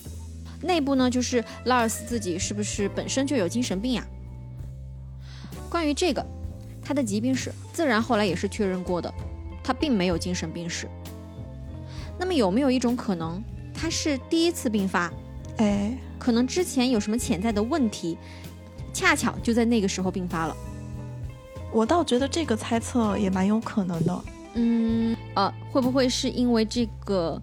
[0.61, 4.05] 内部呢，就是拉尔斯自己是不是本身就有精神病呀？
[5.69, 6.25] 关于这个，
[6.81, 9.13] 他的疾病史自然后来也是确认过的，
[9.67, 10.87] 他并没有精神病史。
[12.17, 15.11] 那么有没有一种可能，他是第一次病发，
[15.57, 18.17] 哎，可能之前有什么潜在的问题，
[18.93, 20.55] 恰巧就在那个时候并发了？
[21.69, 24.23] 我倒觉得这个猜测也蛮有可能的。
[24.53, 27.39] 嗯，呃，会不会是因为这个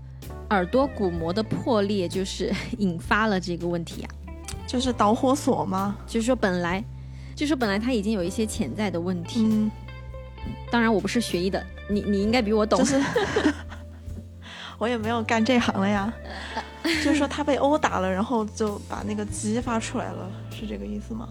[0.49, 4.09] 耳朵鼓膜的破裂，就是 引发了这个问题呀、
[4.67, 5.95] 就是导火索吗？
[6.07, 6.83] 就是说本来，
[7.37, 9.45] 就是说本来他已经有一些潜在的问题。
[9.45, 9.71] 嗯，
[10.71, 12.79] 当然我不是学医的，你你应该比我懂。
[12.79, 13.01] 就是
[14.79, 16.13] 我也没有干这行了呀。
[16.83, 21.29] 就是说他被殴打了，然后就把那个激发出来了，是这个意思吗？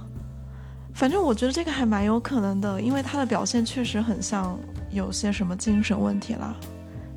[0.96, 4.58] 反正我觉得这个还蛮有可能的，因为他的表现确实很像
[4.90, 6.56] 有些什么精神问题啦，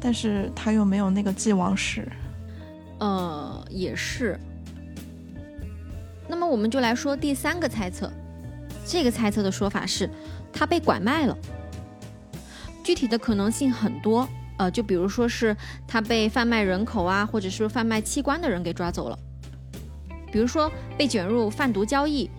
[0.01, 2.07] 但是他又没有那个既往史。
[2.99, 4.39] 呃，也是。
[6.29, 8.11] 那么我们就来说第三个猜测，
[8.87, 10.11] 这个猜测的说法是，
[10.53, 11.37] 他被拐卖了。
[12.87, 15.57] 具体的可能性很多，呃，就比如说是
[15.89, 19.19] 他被贩卖人口啊，或者是贩卖器官的人给抓走了，
[20.31, 22.31] 比如说被卷入贩毒交易，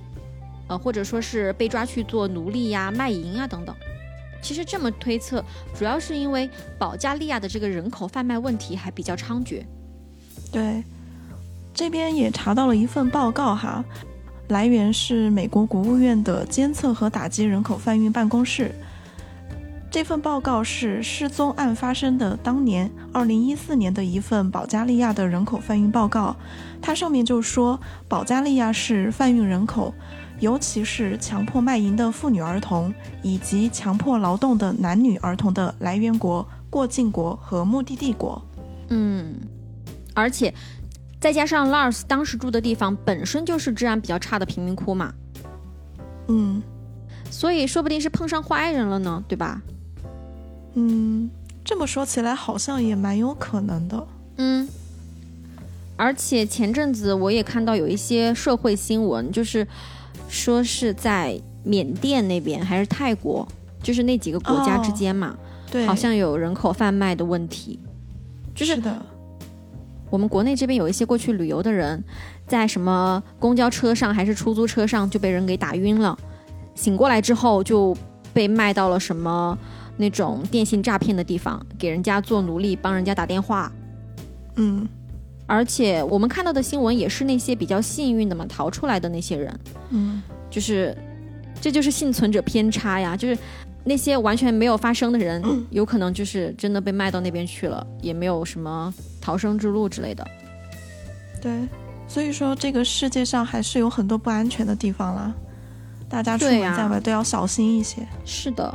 [0.69, 3.75] 呃，或者说是被抓去做奴隶呀、卖淫啊等等。
[4.41, 5.43] 其实这么推测，
[5.77, 9.62] 主要是因为保加利亚的这个人口贩卖问题还比较猖獗。
[10.49, 10.81] 对，
[11.73, 13.83] 这边也查到了一份报告哈，
[14.47, 18.73] 来源是美国国务院的监测和打击人口贩运办公室。
[19.89, 26.36] 这份报告是失踪案发生的当年，二零一四年的一份保加利亚的人口贩运报告。
[26.82, 29.93] 它上面就说，保加利亚是贩运人口，
[30.39, 38.39] 尤其是强迫卖淫的妇女儿童以及强迫劳动的男女儿童的来源国、过境国和目的地国。
[38.89, 39.36] 嗯，
[40.13, 40.54] 而且
[41.19, 45.13] 再加上 Lars 当时住的地方本身就是治安比较差的贫民窟嘛，
[46.28, 46.62] 嗯。
[47.30, 49.62] 所以说不定是碰上坏人了呢，对吧？
[50.79, 51.27] 嗯，
[51.65, 54.07] 这么说起来好像也蛮有可能的。
[54.37, 54.69] 嗯，
[55.95, 59.67] 而且前阵子我也看到有一些社会新闻，就是
[60.29, 63.47] 说是在缅甸那边还是泰国，
[63.81, 65.35] 就是那几个国家之间嘛，
[65.71, 67.79] 对，好像有人口贩卖的问题。
[68.53, 69.01] 就是是的，
[70.11, 72.03] 我们国内这边有一些过去旅游的人，
[72.47, 76.15] 在什么公交车上还是出租车上就被人给打晕了，
[76.75, 77.97] 醒过来之后就
[78.31, 79.57] 被卖到了什么
[79.97, 83.71] 那种电信诈骗的地方，给人家做奴隶，帮人家打电话。
[84.55, 84.88] 嗯
[85.45, 89.60] 而且我们看到的新闻也是那些比较幸运的嘛，逃出来的那些人，
[89.91, 90.95] 嗯，就是
[91.62, 93.38] 这就是幸存者偏差呀，就是
[93.86, 100.27] 那些完全没有发生的人，有可能就是真的被卖到那边去了，也没有什么逃生之路之类的。
[101.41, 101.67] 对。
[102.10, 105.33] 所以说，这个世界上还是有很多不安全的地方啦，
[106.07, 108.05] 大家出门在外都要小心一些。
[108.25, 108.73] 是的。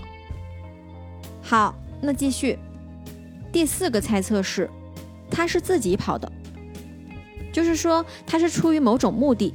[1.53, 2.59] 好，那继续。
[3.53, 4.71] 第四个猜测是，
[5.31, 6.33] 他是自己跑的，
[7.53, 9.53] 就是说他是出于某种目的，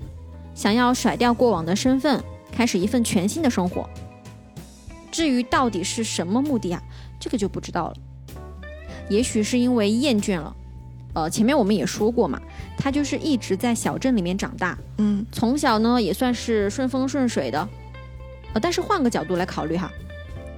[0.53, 3.89] 想要甩掉过往的身份，开始一份全新的生活。
[5.09, 6.79] 至于到底是什么目的啊，
[7.19, 7.95] 这个就不知道了。
[9.09, 10.55] 也许是因为厌倦了。
[11.15, 12.39] 呃，前面我们也说过嘛，
[12.77, 17.67] 他就是一直在小镇里面长大，嗯从小呢也算是顺风顺水的，
[18.53, 19.91] 呃，但是换个角度来考虑哈，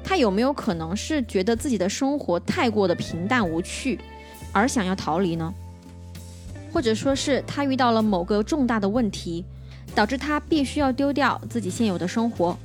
[0.10, 4.00] 他有没有可能是觉得自己的生活太过的平淡无趣，
[4.52, 5.54] 而想要逃离呢？
[6.74, 9.46] 或者说是他遇到了某个重大的问题，
[9.94, 12.58] 导致他必须要丢掉自己现有的生活？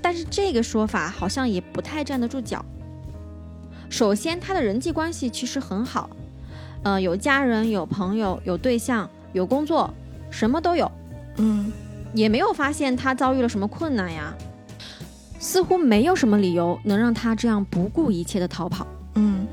[0.00, 2.64] 但是这个说法好像也不太站得住脚。
[3.90, 6.08] 首先，他的人际关系其实很好，
[6.82, 9.92] 呃，有家人、有朋友、有对象，有工作，
[10.30, 10.90] 什么都有，
[11.36, 11.70] 嗯
[12.14, 14.34] 也没有发现他遭遇了什么困难呀，
[15.40, 18.86] 似乎没有什么理由能让他这样不顾一切的逃跑。
[19.14, 19.48] 嗯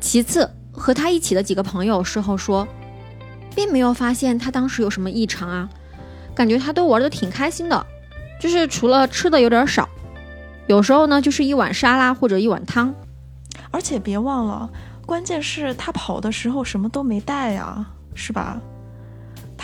[0.00, 2.66] 其次，和他一起的几个朋友事后说，
[3.54, 5.68] 并没有发现他当时有什么异常啊，
[6.34, 7.86] 感觉他都玩的挺开心的，
[8.40, 9.88] 就是除了吃的有点少，
[10.66, 12.94] 有时候呢就是一碗沙拉或者一碗汤。
[13.70, 14.70] 而且别忘了，
[15.04, 17.84] 关键是他跑的时候什么都没带呀，
[18.14, 18.60] 是吧？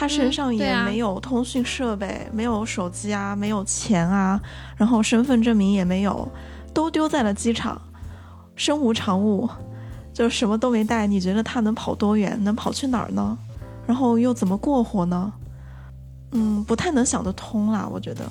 [0.00, 4.40] 他身上也没有通讯设备，没有手机啊，没有钱啊，
[4.74, 6.26] 然后身份证明也没有，
[6.72, 7.78] 都丢在了机场，
[8.56, 9.46] 身无长物，
[10.14, 11.06] 就什么都没带。
[11.06, 12.42] 你觉得他能跑多远？
[12.42, 13.36] 能跑去哪儿呢？
[13.86, 15.30] 然后又怎么过活呢？
[16.32, 18.24] 嗯，不太能想得通啦，我觉得。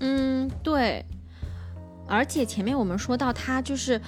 [0.00, 1.04] 嗯，对。
[2.06, 4.00] 而且前面我们说到他就是，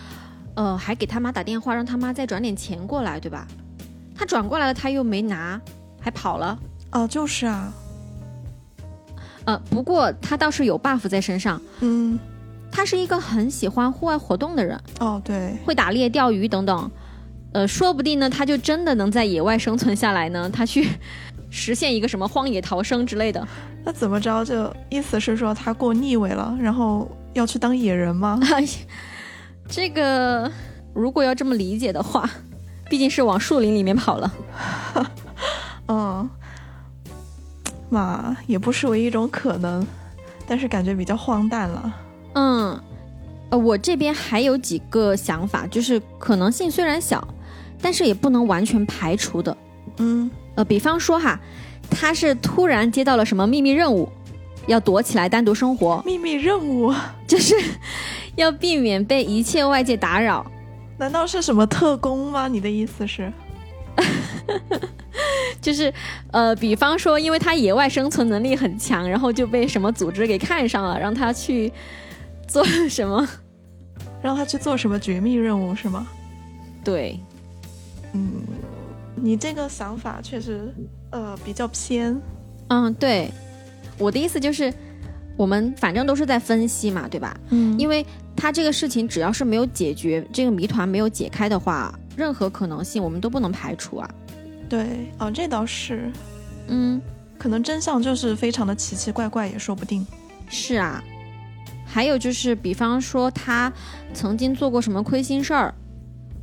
[0.54, 3.46] 呃，还给他妈打电话，让他妈再转点钱过来，对吧？
[4.16, 5.60] 他转过来了，他又没拿，
[6.00, 6.58] 还跑了。
[6.92, 7.72] 哦、就是啊，
[9.44, 12.18] 呃，不过他倒是有 buff 在身上，嗯，
[12.72, 16.90] 他是一个很喜欢户外活动的人，哦，对，会打猎、钓鱼等等。
[17.52, 20.48] 呃，说不定呢，他就真的能在野外生存下来呢。
[20.54, 20.88] 他去
[21.50, 23.46] 实现一个什么荒野逃生之类的。
[23.84, 24.44] 那怎么着？
[24.44, 28.38] 就意思是说他过腻味了，然后要去当野人吗？
[28.52, 28.64] 哎，
[29.68, 30.50] 这个
[30.92, 32.28] 如果要这么理解的话，
[32.88, 34.32] 毕竟是往树林里面跑了。
[35.92, 36.30] 嗯，
[37.88, 39.84] 嘛，也不失为一种可能，
[40.46, 41.92] 但是感觉比较荒诞了。
[42.34, 42.80] 嗯，
[43.50, 47.26] 呃，我这边还有几个想法，就是可能性虽然小，
[47.82, 49.56] 但是也不能完全排除的。
[49.96, 51.40] 嗯呃，比方说哈，
[51.90, 54.08] 他是突然接到了什么秘密任务，
[54.68, 56.94] 要躲起来单独生活，秘密任务？
[57.26, 57.56] 就是
[58.36, 60.46] 要避免被一切外界打扰。
[60.98, 62.46] 难道是什么特工吗？
[62.46, 63.32] 你的意思是？
[65.60, 65.92] 就是
[66.32, 71.72] 呃，比方说，因为他野外生存能力很强，然后就被什么组织给看上了，让他去
[72.46, 73.26] 做什么？
[74.22, 76.06] 让他去做什么绝密任务是吗？
[76.84, 77.18] 对，
[78.12, 78.42] 嗯，
[79.14, 80.74] 你这个想法确实
[81.10, 82.20] 呃比较偏。
[82.68, 83.30] 嗯，对，
[83.98, 84.72] 我的意思就是，
[85.36, 87.34] 我们反正都是在分析嘛，对吧？
[87.50, 88.04] 嗯因为
[88.36, 94.10] 他这个事情只要是没有解决，这个谜团没有解开的话，任何可能性我们都不能排除啊。
[94.70, 96.10] 对，哦，这倒是，
[96.68, 97.02] 嗯，
[97.36, 100.06] 可能真相就是非常的奇奇怪怪，也说不定。
[100.48, 101.02] 是啊。
[101.84, 103.72] 还有就是，比方说他
[104.14, 105.74] 曾经做过什么亏心事儿，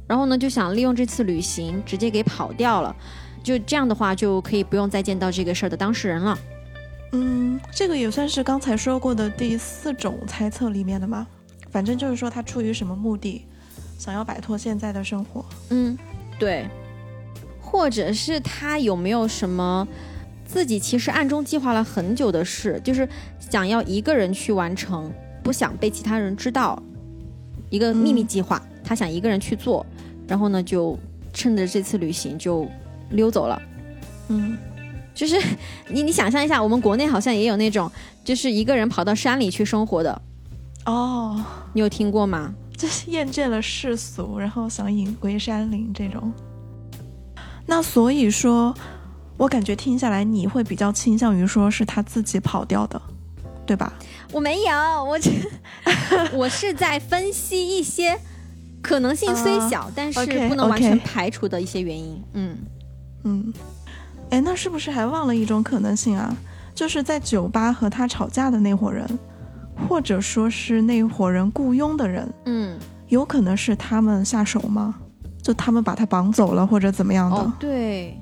[0.05, 2.93] 然后呢就想利用这次旅行直接给跑掉了，
[3.41, 6.38] 就这样的话就可以不用再见到这个事儿的当事人了。
[7.13, 11.25] 嗯，这个也算是刚才说过的第四种猜测里面的嘛。
[11.71, 13.45] 反正就是说他出于什么目的，
[13.97, 15.45] 想要摆脱现在的生活。
[15.69, 15.97] 嗯，
[16.38, 16.67] 对，
[17.70, 19.86] 或者是他有没有什么
[20.45, 23.07] 自己其实暗中计划了很久的事，就是
[23.38, 25.11] 想要一个人去完成，
[25.43, 26.82] 不想被其他人知道，
[27.70, 29.86] 一个秘密计划，他想一个人去做，
[30.28, 30.97] 然后呢就
[31.34, 32.65] 趁着这次旅行就
[33.09, 33.61] 溜走了。
[34.30, 34.57] 嗯
[35.13, 35.36] 就是
[35.91, 37.91] 你你想象一下，我们国内好像也有那种，
[38.24, 40.22] 就是一个人跑到山里去生活的，
[40.86, 41.43] 哦，
[41.74, 42.53] 你有听过吗？
[42.78, 46.32] 就是厌倦了世俗，然后想隐归山林这种。
[47.68, 48.74] 那所以说，
[49.38, 52.99] 我感觉听下来你会比较倾向于说是他自己跑掉的，
[53.65, 53.93] 对吧？
[54.32, 55.32] 我没有，我这
[56.34, 58.18] 我是在分析一些
[58.82, 62.24] 可能性虽小，但是不能完全排除的一些原因。
[62.34, 62.57] 嗯，
[63.26, 63.53] 嗯，
[64.30, 66.36] 哎，那是不是还忘了一种可能性啊？
[66.74, 69.05] 就是在酒吧和他吵架的那伙人，
[69.88, 72.78] 或者说是那伙人雇佣的人，嗯，
[73.09, 74.95] 有可能是他们下手吗？
[75.48, 77.38] 就他们把他绑走了，或者怎么样的？
[77.38, 78.20] 哦，对，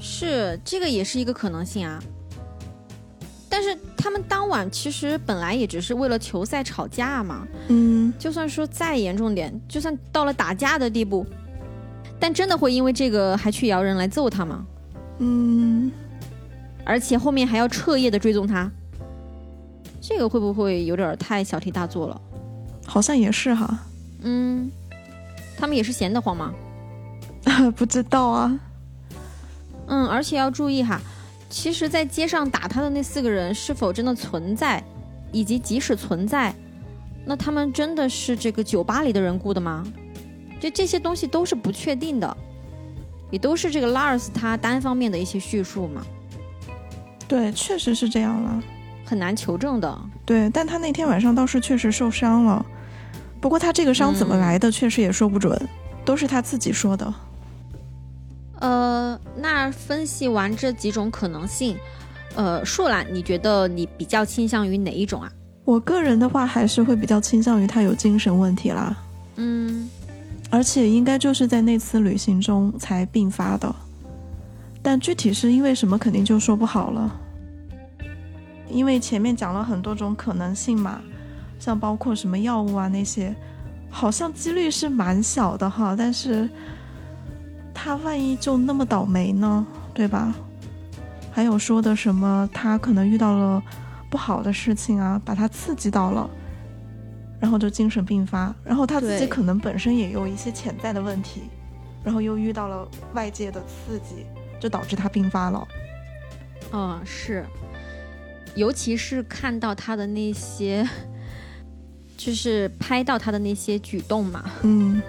[0.00, 2.02] 是这个也是一个可能性啊。
[3.46, 11.26] 但是他们当晚其实本来也只是为了球赛吵架嘛，嗯，就算说再严重点，就算到了打架的地步，
[12.18, 14.64] 但真的会因为这个还去摇人来揍他吗？
[15.18, 15.92] 嗯，
[16.86, 18.72] 而且后面还要彻夜的追踪他，
[20.00, 22.18] 这个会不会有点太小题大做了？
[22.86, 23.78] 好像也是哈，
[24.22, 24.72] 嗯，
[25.56, 26.52] 他们也是闲得慌吗？
[27.76, 28.60] 不知道啊。
[29.86, 31.00] 嗯，而且要注意哈，
[31.50, 34.82] 其实，在街上打他的那四个人是否真的存在，
[35.32, 36.54] 以及即使存在，
[37.26, 39.84] 那他们真的是这个酒吧里的人雇的吗？
[40.60, 42.36] 就这些东西都是不确定的，
[43.30, 46.06] 也都是这个 Lars 他单方面的一些叙述嘛，
[47.26, 48.62] 对，确实是这样了。
[49.04, 50.00] 很难求证的。
[50.24, 52.64] 对，但他那天晚上倒是确实受伤了，
[53.42, 55.60] 不过他这个伤怎么嗯来的，确实也说不准，
[56.04, 57.12] 都是他自己说的。
[58.60, 61.76] 呃，那分析完这几种可能性，
[62.36, 65.30] 呃，树懒，你觉得你比较倾向于哪一种啊？
[65.64, 68.96] 我个人的话，还是会比较倾向于他有精神问题啦。
[69.34, 69.90] 嗯，
[70.48, 73.74] 而且应该就是在那次旅行中才并发的，
[74.80, 77.20] 但具体是因为什么，肯定就说不好了。
[78.70, 81.00] 因为前面讲了很多种可能性嘛，
[81.62, 83.32] 像包括什么药物啊那些，
[83.88, 85.94] 好像几率是蛮小的哈。
[85.96, 86.50] 但是
[87.72, 90.34] 他万一就那么倒霉呢，对吧？
[91.30, 93.62] 还有说的什么他可能遇到了
[94.10, 96.28] 不好的事情啊，把他刺激到了，
[97.38, 101.42] 然后就精神病发，然后他自己可能本身也有一些潜在的问题，
[102.02, 104.26] 然后又遇到了外界的刺激，
[104.58, 105.68] 就导致他病发了。
[106.72, 107.46] 嗯，是，
[108.56, 110.86] 尤其是看到他的那些，
[112.24, 115.02] 就是拍到他的那些举动嘛，嗯，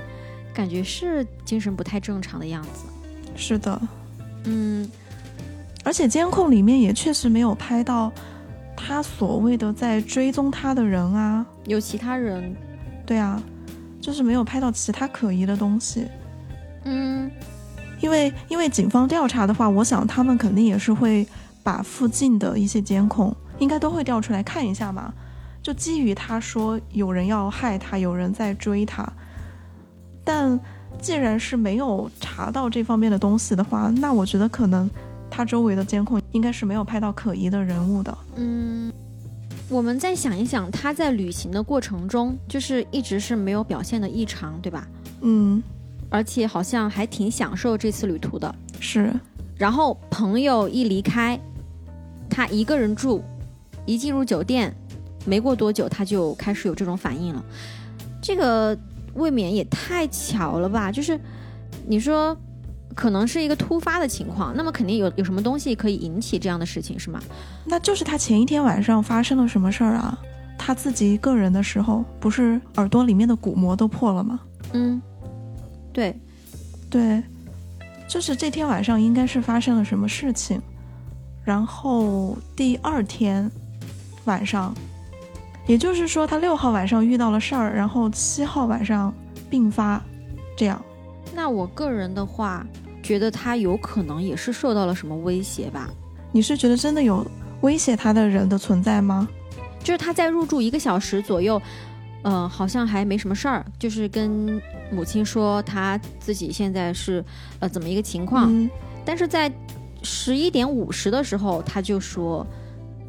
[0.51, 2.88] 感觉是精神不太正常的样子。
[3.36, 3.80] 是的，
[4.45, 4.89] 嗯，
[5.84, 8.11] 而且监控里面也确实没有拍到
[8.76, 12.55] 他所谓的在追踪他的人啊，有其他人，
[13.05, 13.39] 对啊，
[14.01, 16.07] 就是没有拍到其他可疑的东西。
[16.86, 17.30] 嗯，
[18.01, 21.28] 因为因为警方调查的话，我想他们肯定也是会
[21.61, 25.14] 把附近的一些监控应该都会调出来看一下嘛。
[25.64, 29.11] 就基于他说有人要害他，有人在追他，
[30.24, 30.59] 但
[31.01, 34.89] 既然是没有查到这方面的东西的话，那我觉得可能
[35.32, 38.18] 他周围的监控应该是没有拍到可疑的人物的。
[38.36, 38.91] 嗯，
[39.70, 44.86] 我们再想一想，他在旅行的过程中，就是一直是没有表现的异常，对吧？
[45.22, 45.64] 嗯，
[46.09, 48.53] 而且好像还挺享受这次旅途的。
[48.82, 49.14] 是，
[49.57, 51.39] 然后朋友一离开，
[52.30, 53.24] 他一个人住，
[53.86, 54.76] 一进入酒店，
[55.26, 57.43] 没过多久他就开始有这种反应了。
[58.21, 58.78] 这个
[59.15, 60.91] 未免也太巧了吧？
[60.91, 61.19] 就是
[61.88, 62.36] 你说
[62.95, 67.19] 可能是一个突发的情况，那么肯定有有什么东西可以引起这样的事情，是吗？
[67.65, 70.17] 那就是他前一天晚上发生了什么事儿啊？
[70.57, 74.39] 他自己一个人的时候，不是耳朵里面的鼓膜都破了吗？
[74.71, 75.01] 嗯，
[75.91, 76.17] 对，
[76.89, 77.21] 对，
[78.07, 80.61] 就是这天晚上应该是发生了什么事情，
[81.43, 83.51] 然后第二天
[84.24, 84.74] 晚上，
[85.66, 89.14] 也就是说他六号晚上遇到了事儿，然后七号晚上
[89.49, 90.01] 病发，
[90.57, 90.84] 这样。
[91.34, 92.66] 那我个人的话，
[93.01, 95.89] 觉得他有可能也是受到了什么威胁吧。
[96.32, 97.26] 你是觉得真的有
[97.61, 99.28] 威胁他的人的存在吗？
[99.84, 101.61] 就是他在入住一个小时左右，
[102.24, 104.61] 呃，好像还没什么事儿，就是跟
[104.91, 107.24] 母亲说他自己现在是
[107.59, 108.70] 呃怎么一个情况，嗯
[109.05, 109.51] 但是在
[110.01, 112.45] 十一点五十的时候，他就说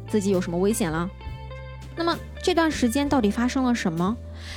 [0.07, 1.09] 自己有什么危险了。
[1.97, 4.15] 那么这段时间到底发生了什么？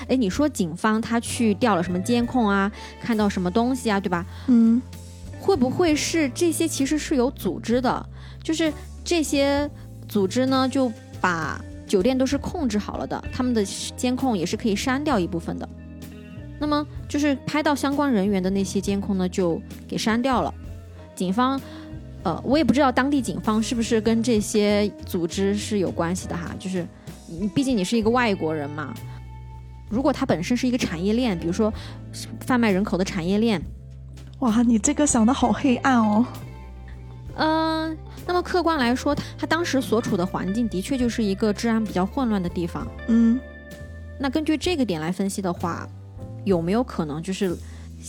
[0.09, 2.70] 哎，你说警方他去调了什么监控啊，
[3.01, 4.24] 看到什么东西啊，对吧？
[4.49, 4.80] 嗯
[5.41, 8.05] 会不会是这些其实是有组织的？
[8.43, 8.72] 就是
[9.05, 9.70] 这些
[10.09, 13.64] 组织呢，就把酒店都是控制好了的，他们的
[13.97, 15.68] 监控也是可以删掉一部分的。
[16.59, 20.53] 那么就是拍到相关人员的那些监控呢，就给删掉了。
[21.14, 21.59] 警方，
[22.24, 26.53] 呃，我也不知道当地警方是不是跟这些组织是有关系的哈。
[26.59, 26.89] 就是你
[27.54, 28.94] 毕竟你是一个外国人嘛，
[29.88, 31.72] 如果它本身是一个产业链，比如说
[32.40, 33.60] 贩卖人口的产业链，
[34.40, 36.26] 哇，你这个想的好黑暗哦。
[37.40, 42.86] 嗯、那么客观来说，他他当时所处的环境的确就是一个治安比较混乱的地方。
[43.06, 43.38] 嗯
[44.18, 45.88] 那根据这个点来分析的话，
[46.44, 47.56] 有没有可能就是，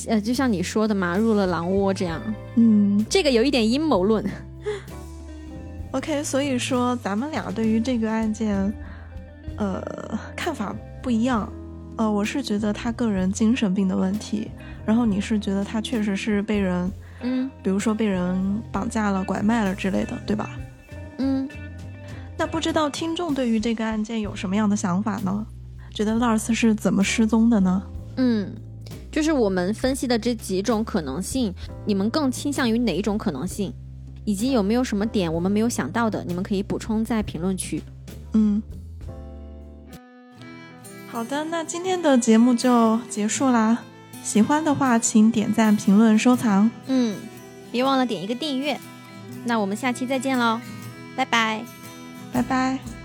[0.08, 2.20] 呃，就像你说的嘛，入了狼窝这样？
[2.56, 4.26] 嗯这个有一点阴谋论。
[5.92, 8.74] ，OK，所以说咱们俩对于这个案件，
[9.60, 11.48] 呃，看法不一样。
[11.98, 14.50] 呃，我是觉得他个人精神病的问题，
[14.86, 16.92] 然后你是觉得他确实是被人，
[17.22, 20.50] 嗯比如说被人绑架了、拐卖了之类的，对吧？
[21.18, 21.48] 嗯，
[22.38, 25.46] 那不知道听众对于这个案件有什么样的想法呢？
[25.94, 27.84] 觉得 Lars 是怎么失踪的呢？
[28.16, 28.56] 嗯，
[29.12, 31.54] 就是我们分析的这几种可能性，
[31.86, 33.74] 你们更倾向于哪一种可能性？
[34.24, 37.82] 以及有没有什么点我们没有想到的，你们可以补充在评论区。
[38.34, 38.62] 嗯，
[41.12, 43.80] 好的，那今天的节目就结束啦。
[44.24, 46.70] 喜欢的话，请点赞、评论、收藏。
[46.88, 47.18] 嗯，
[47.72, 48.80] 别忘了点一个订阅。
[49.46, 50.60] 那我们下期再见喽，
[51.16, 51.62] 拜拜。
[52.32, 52.99] 拜拜。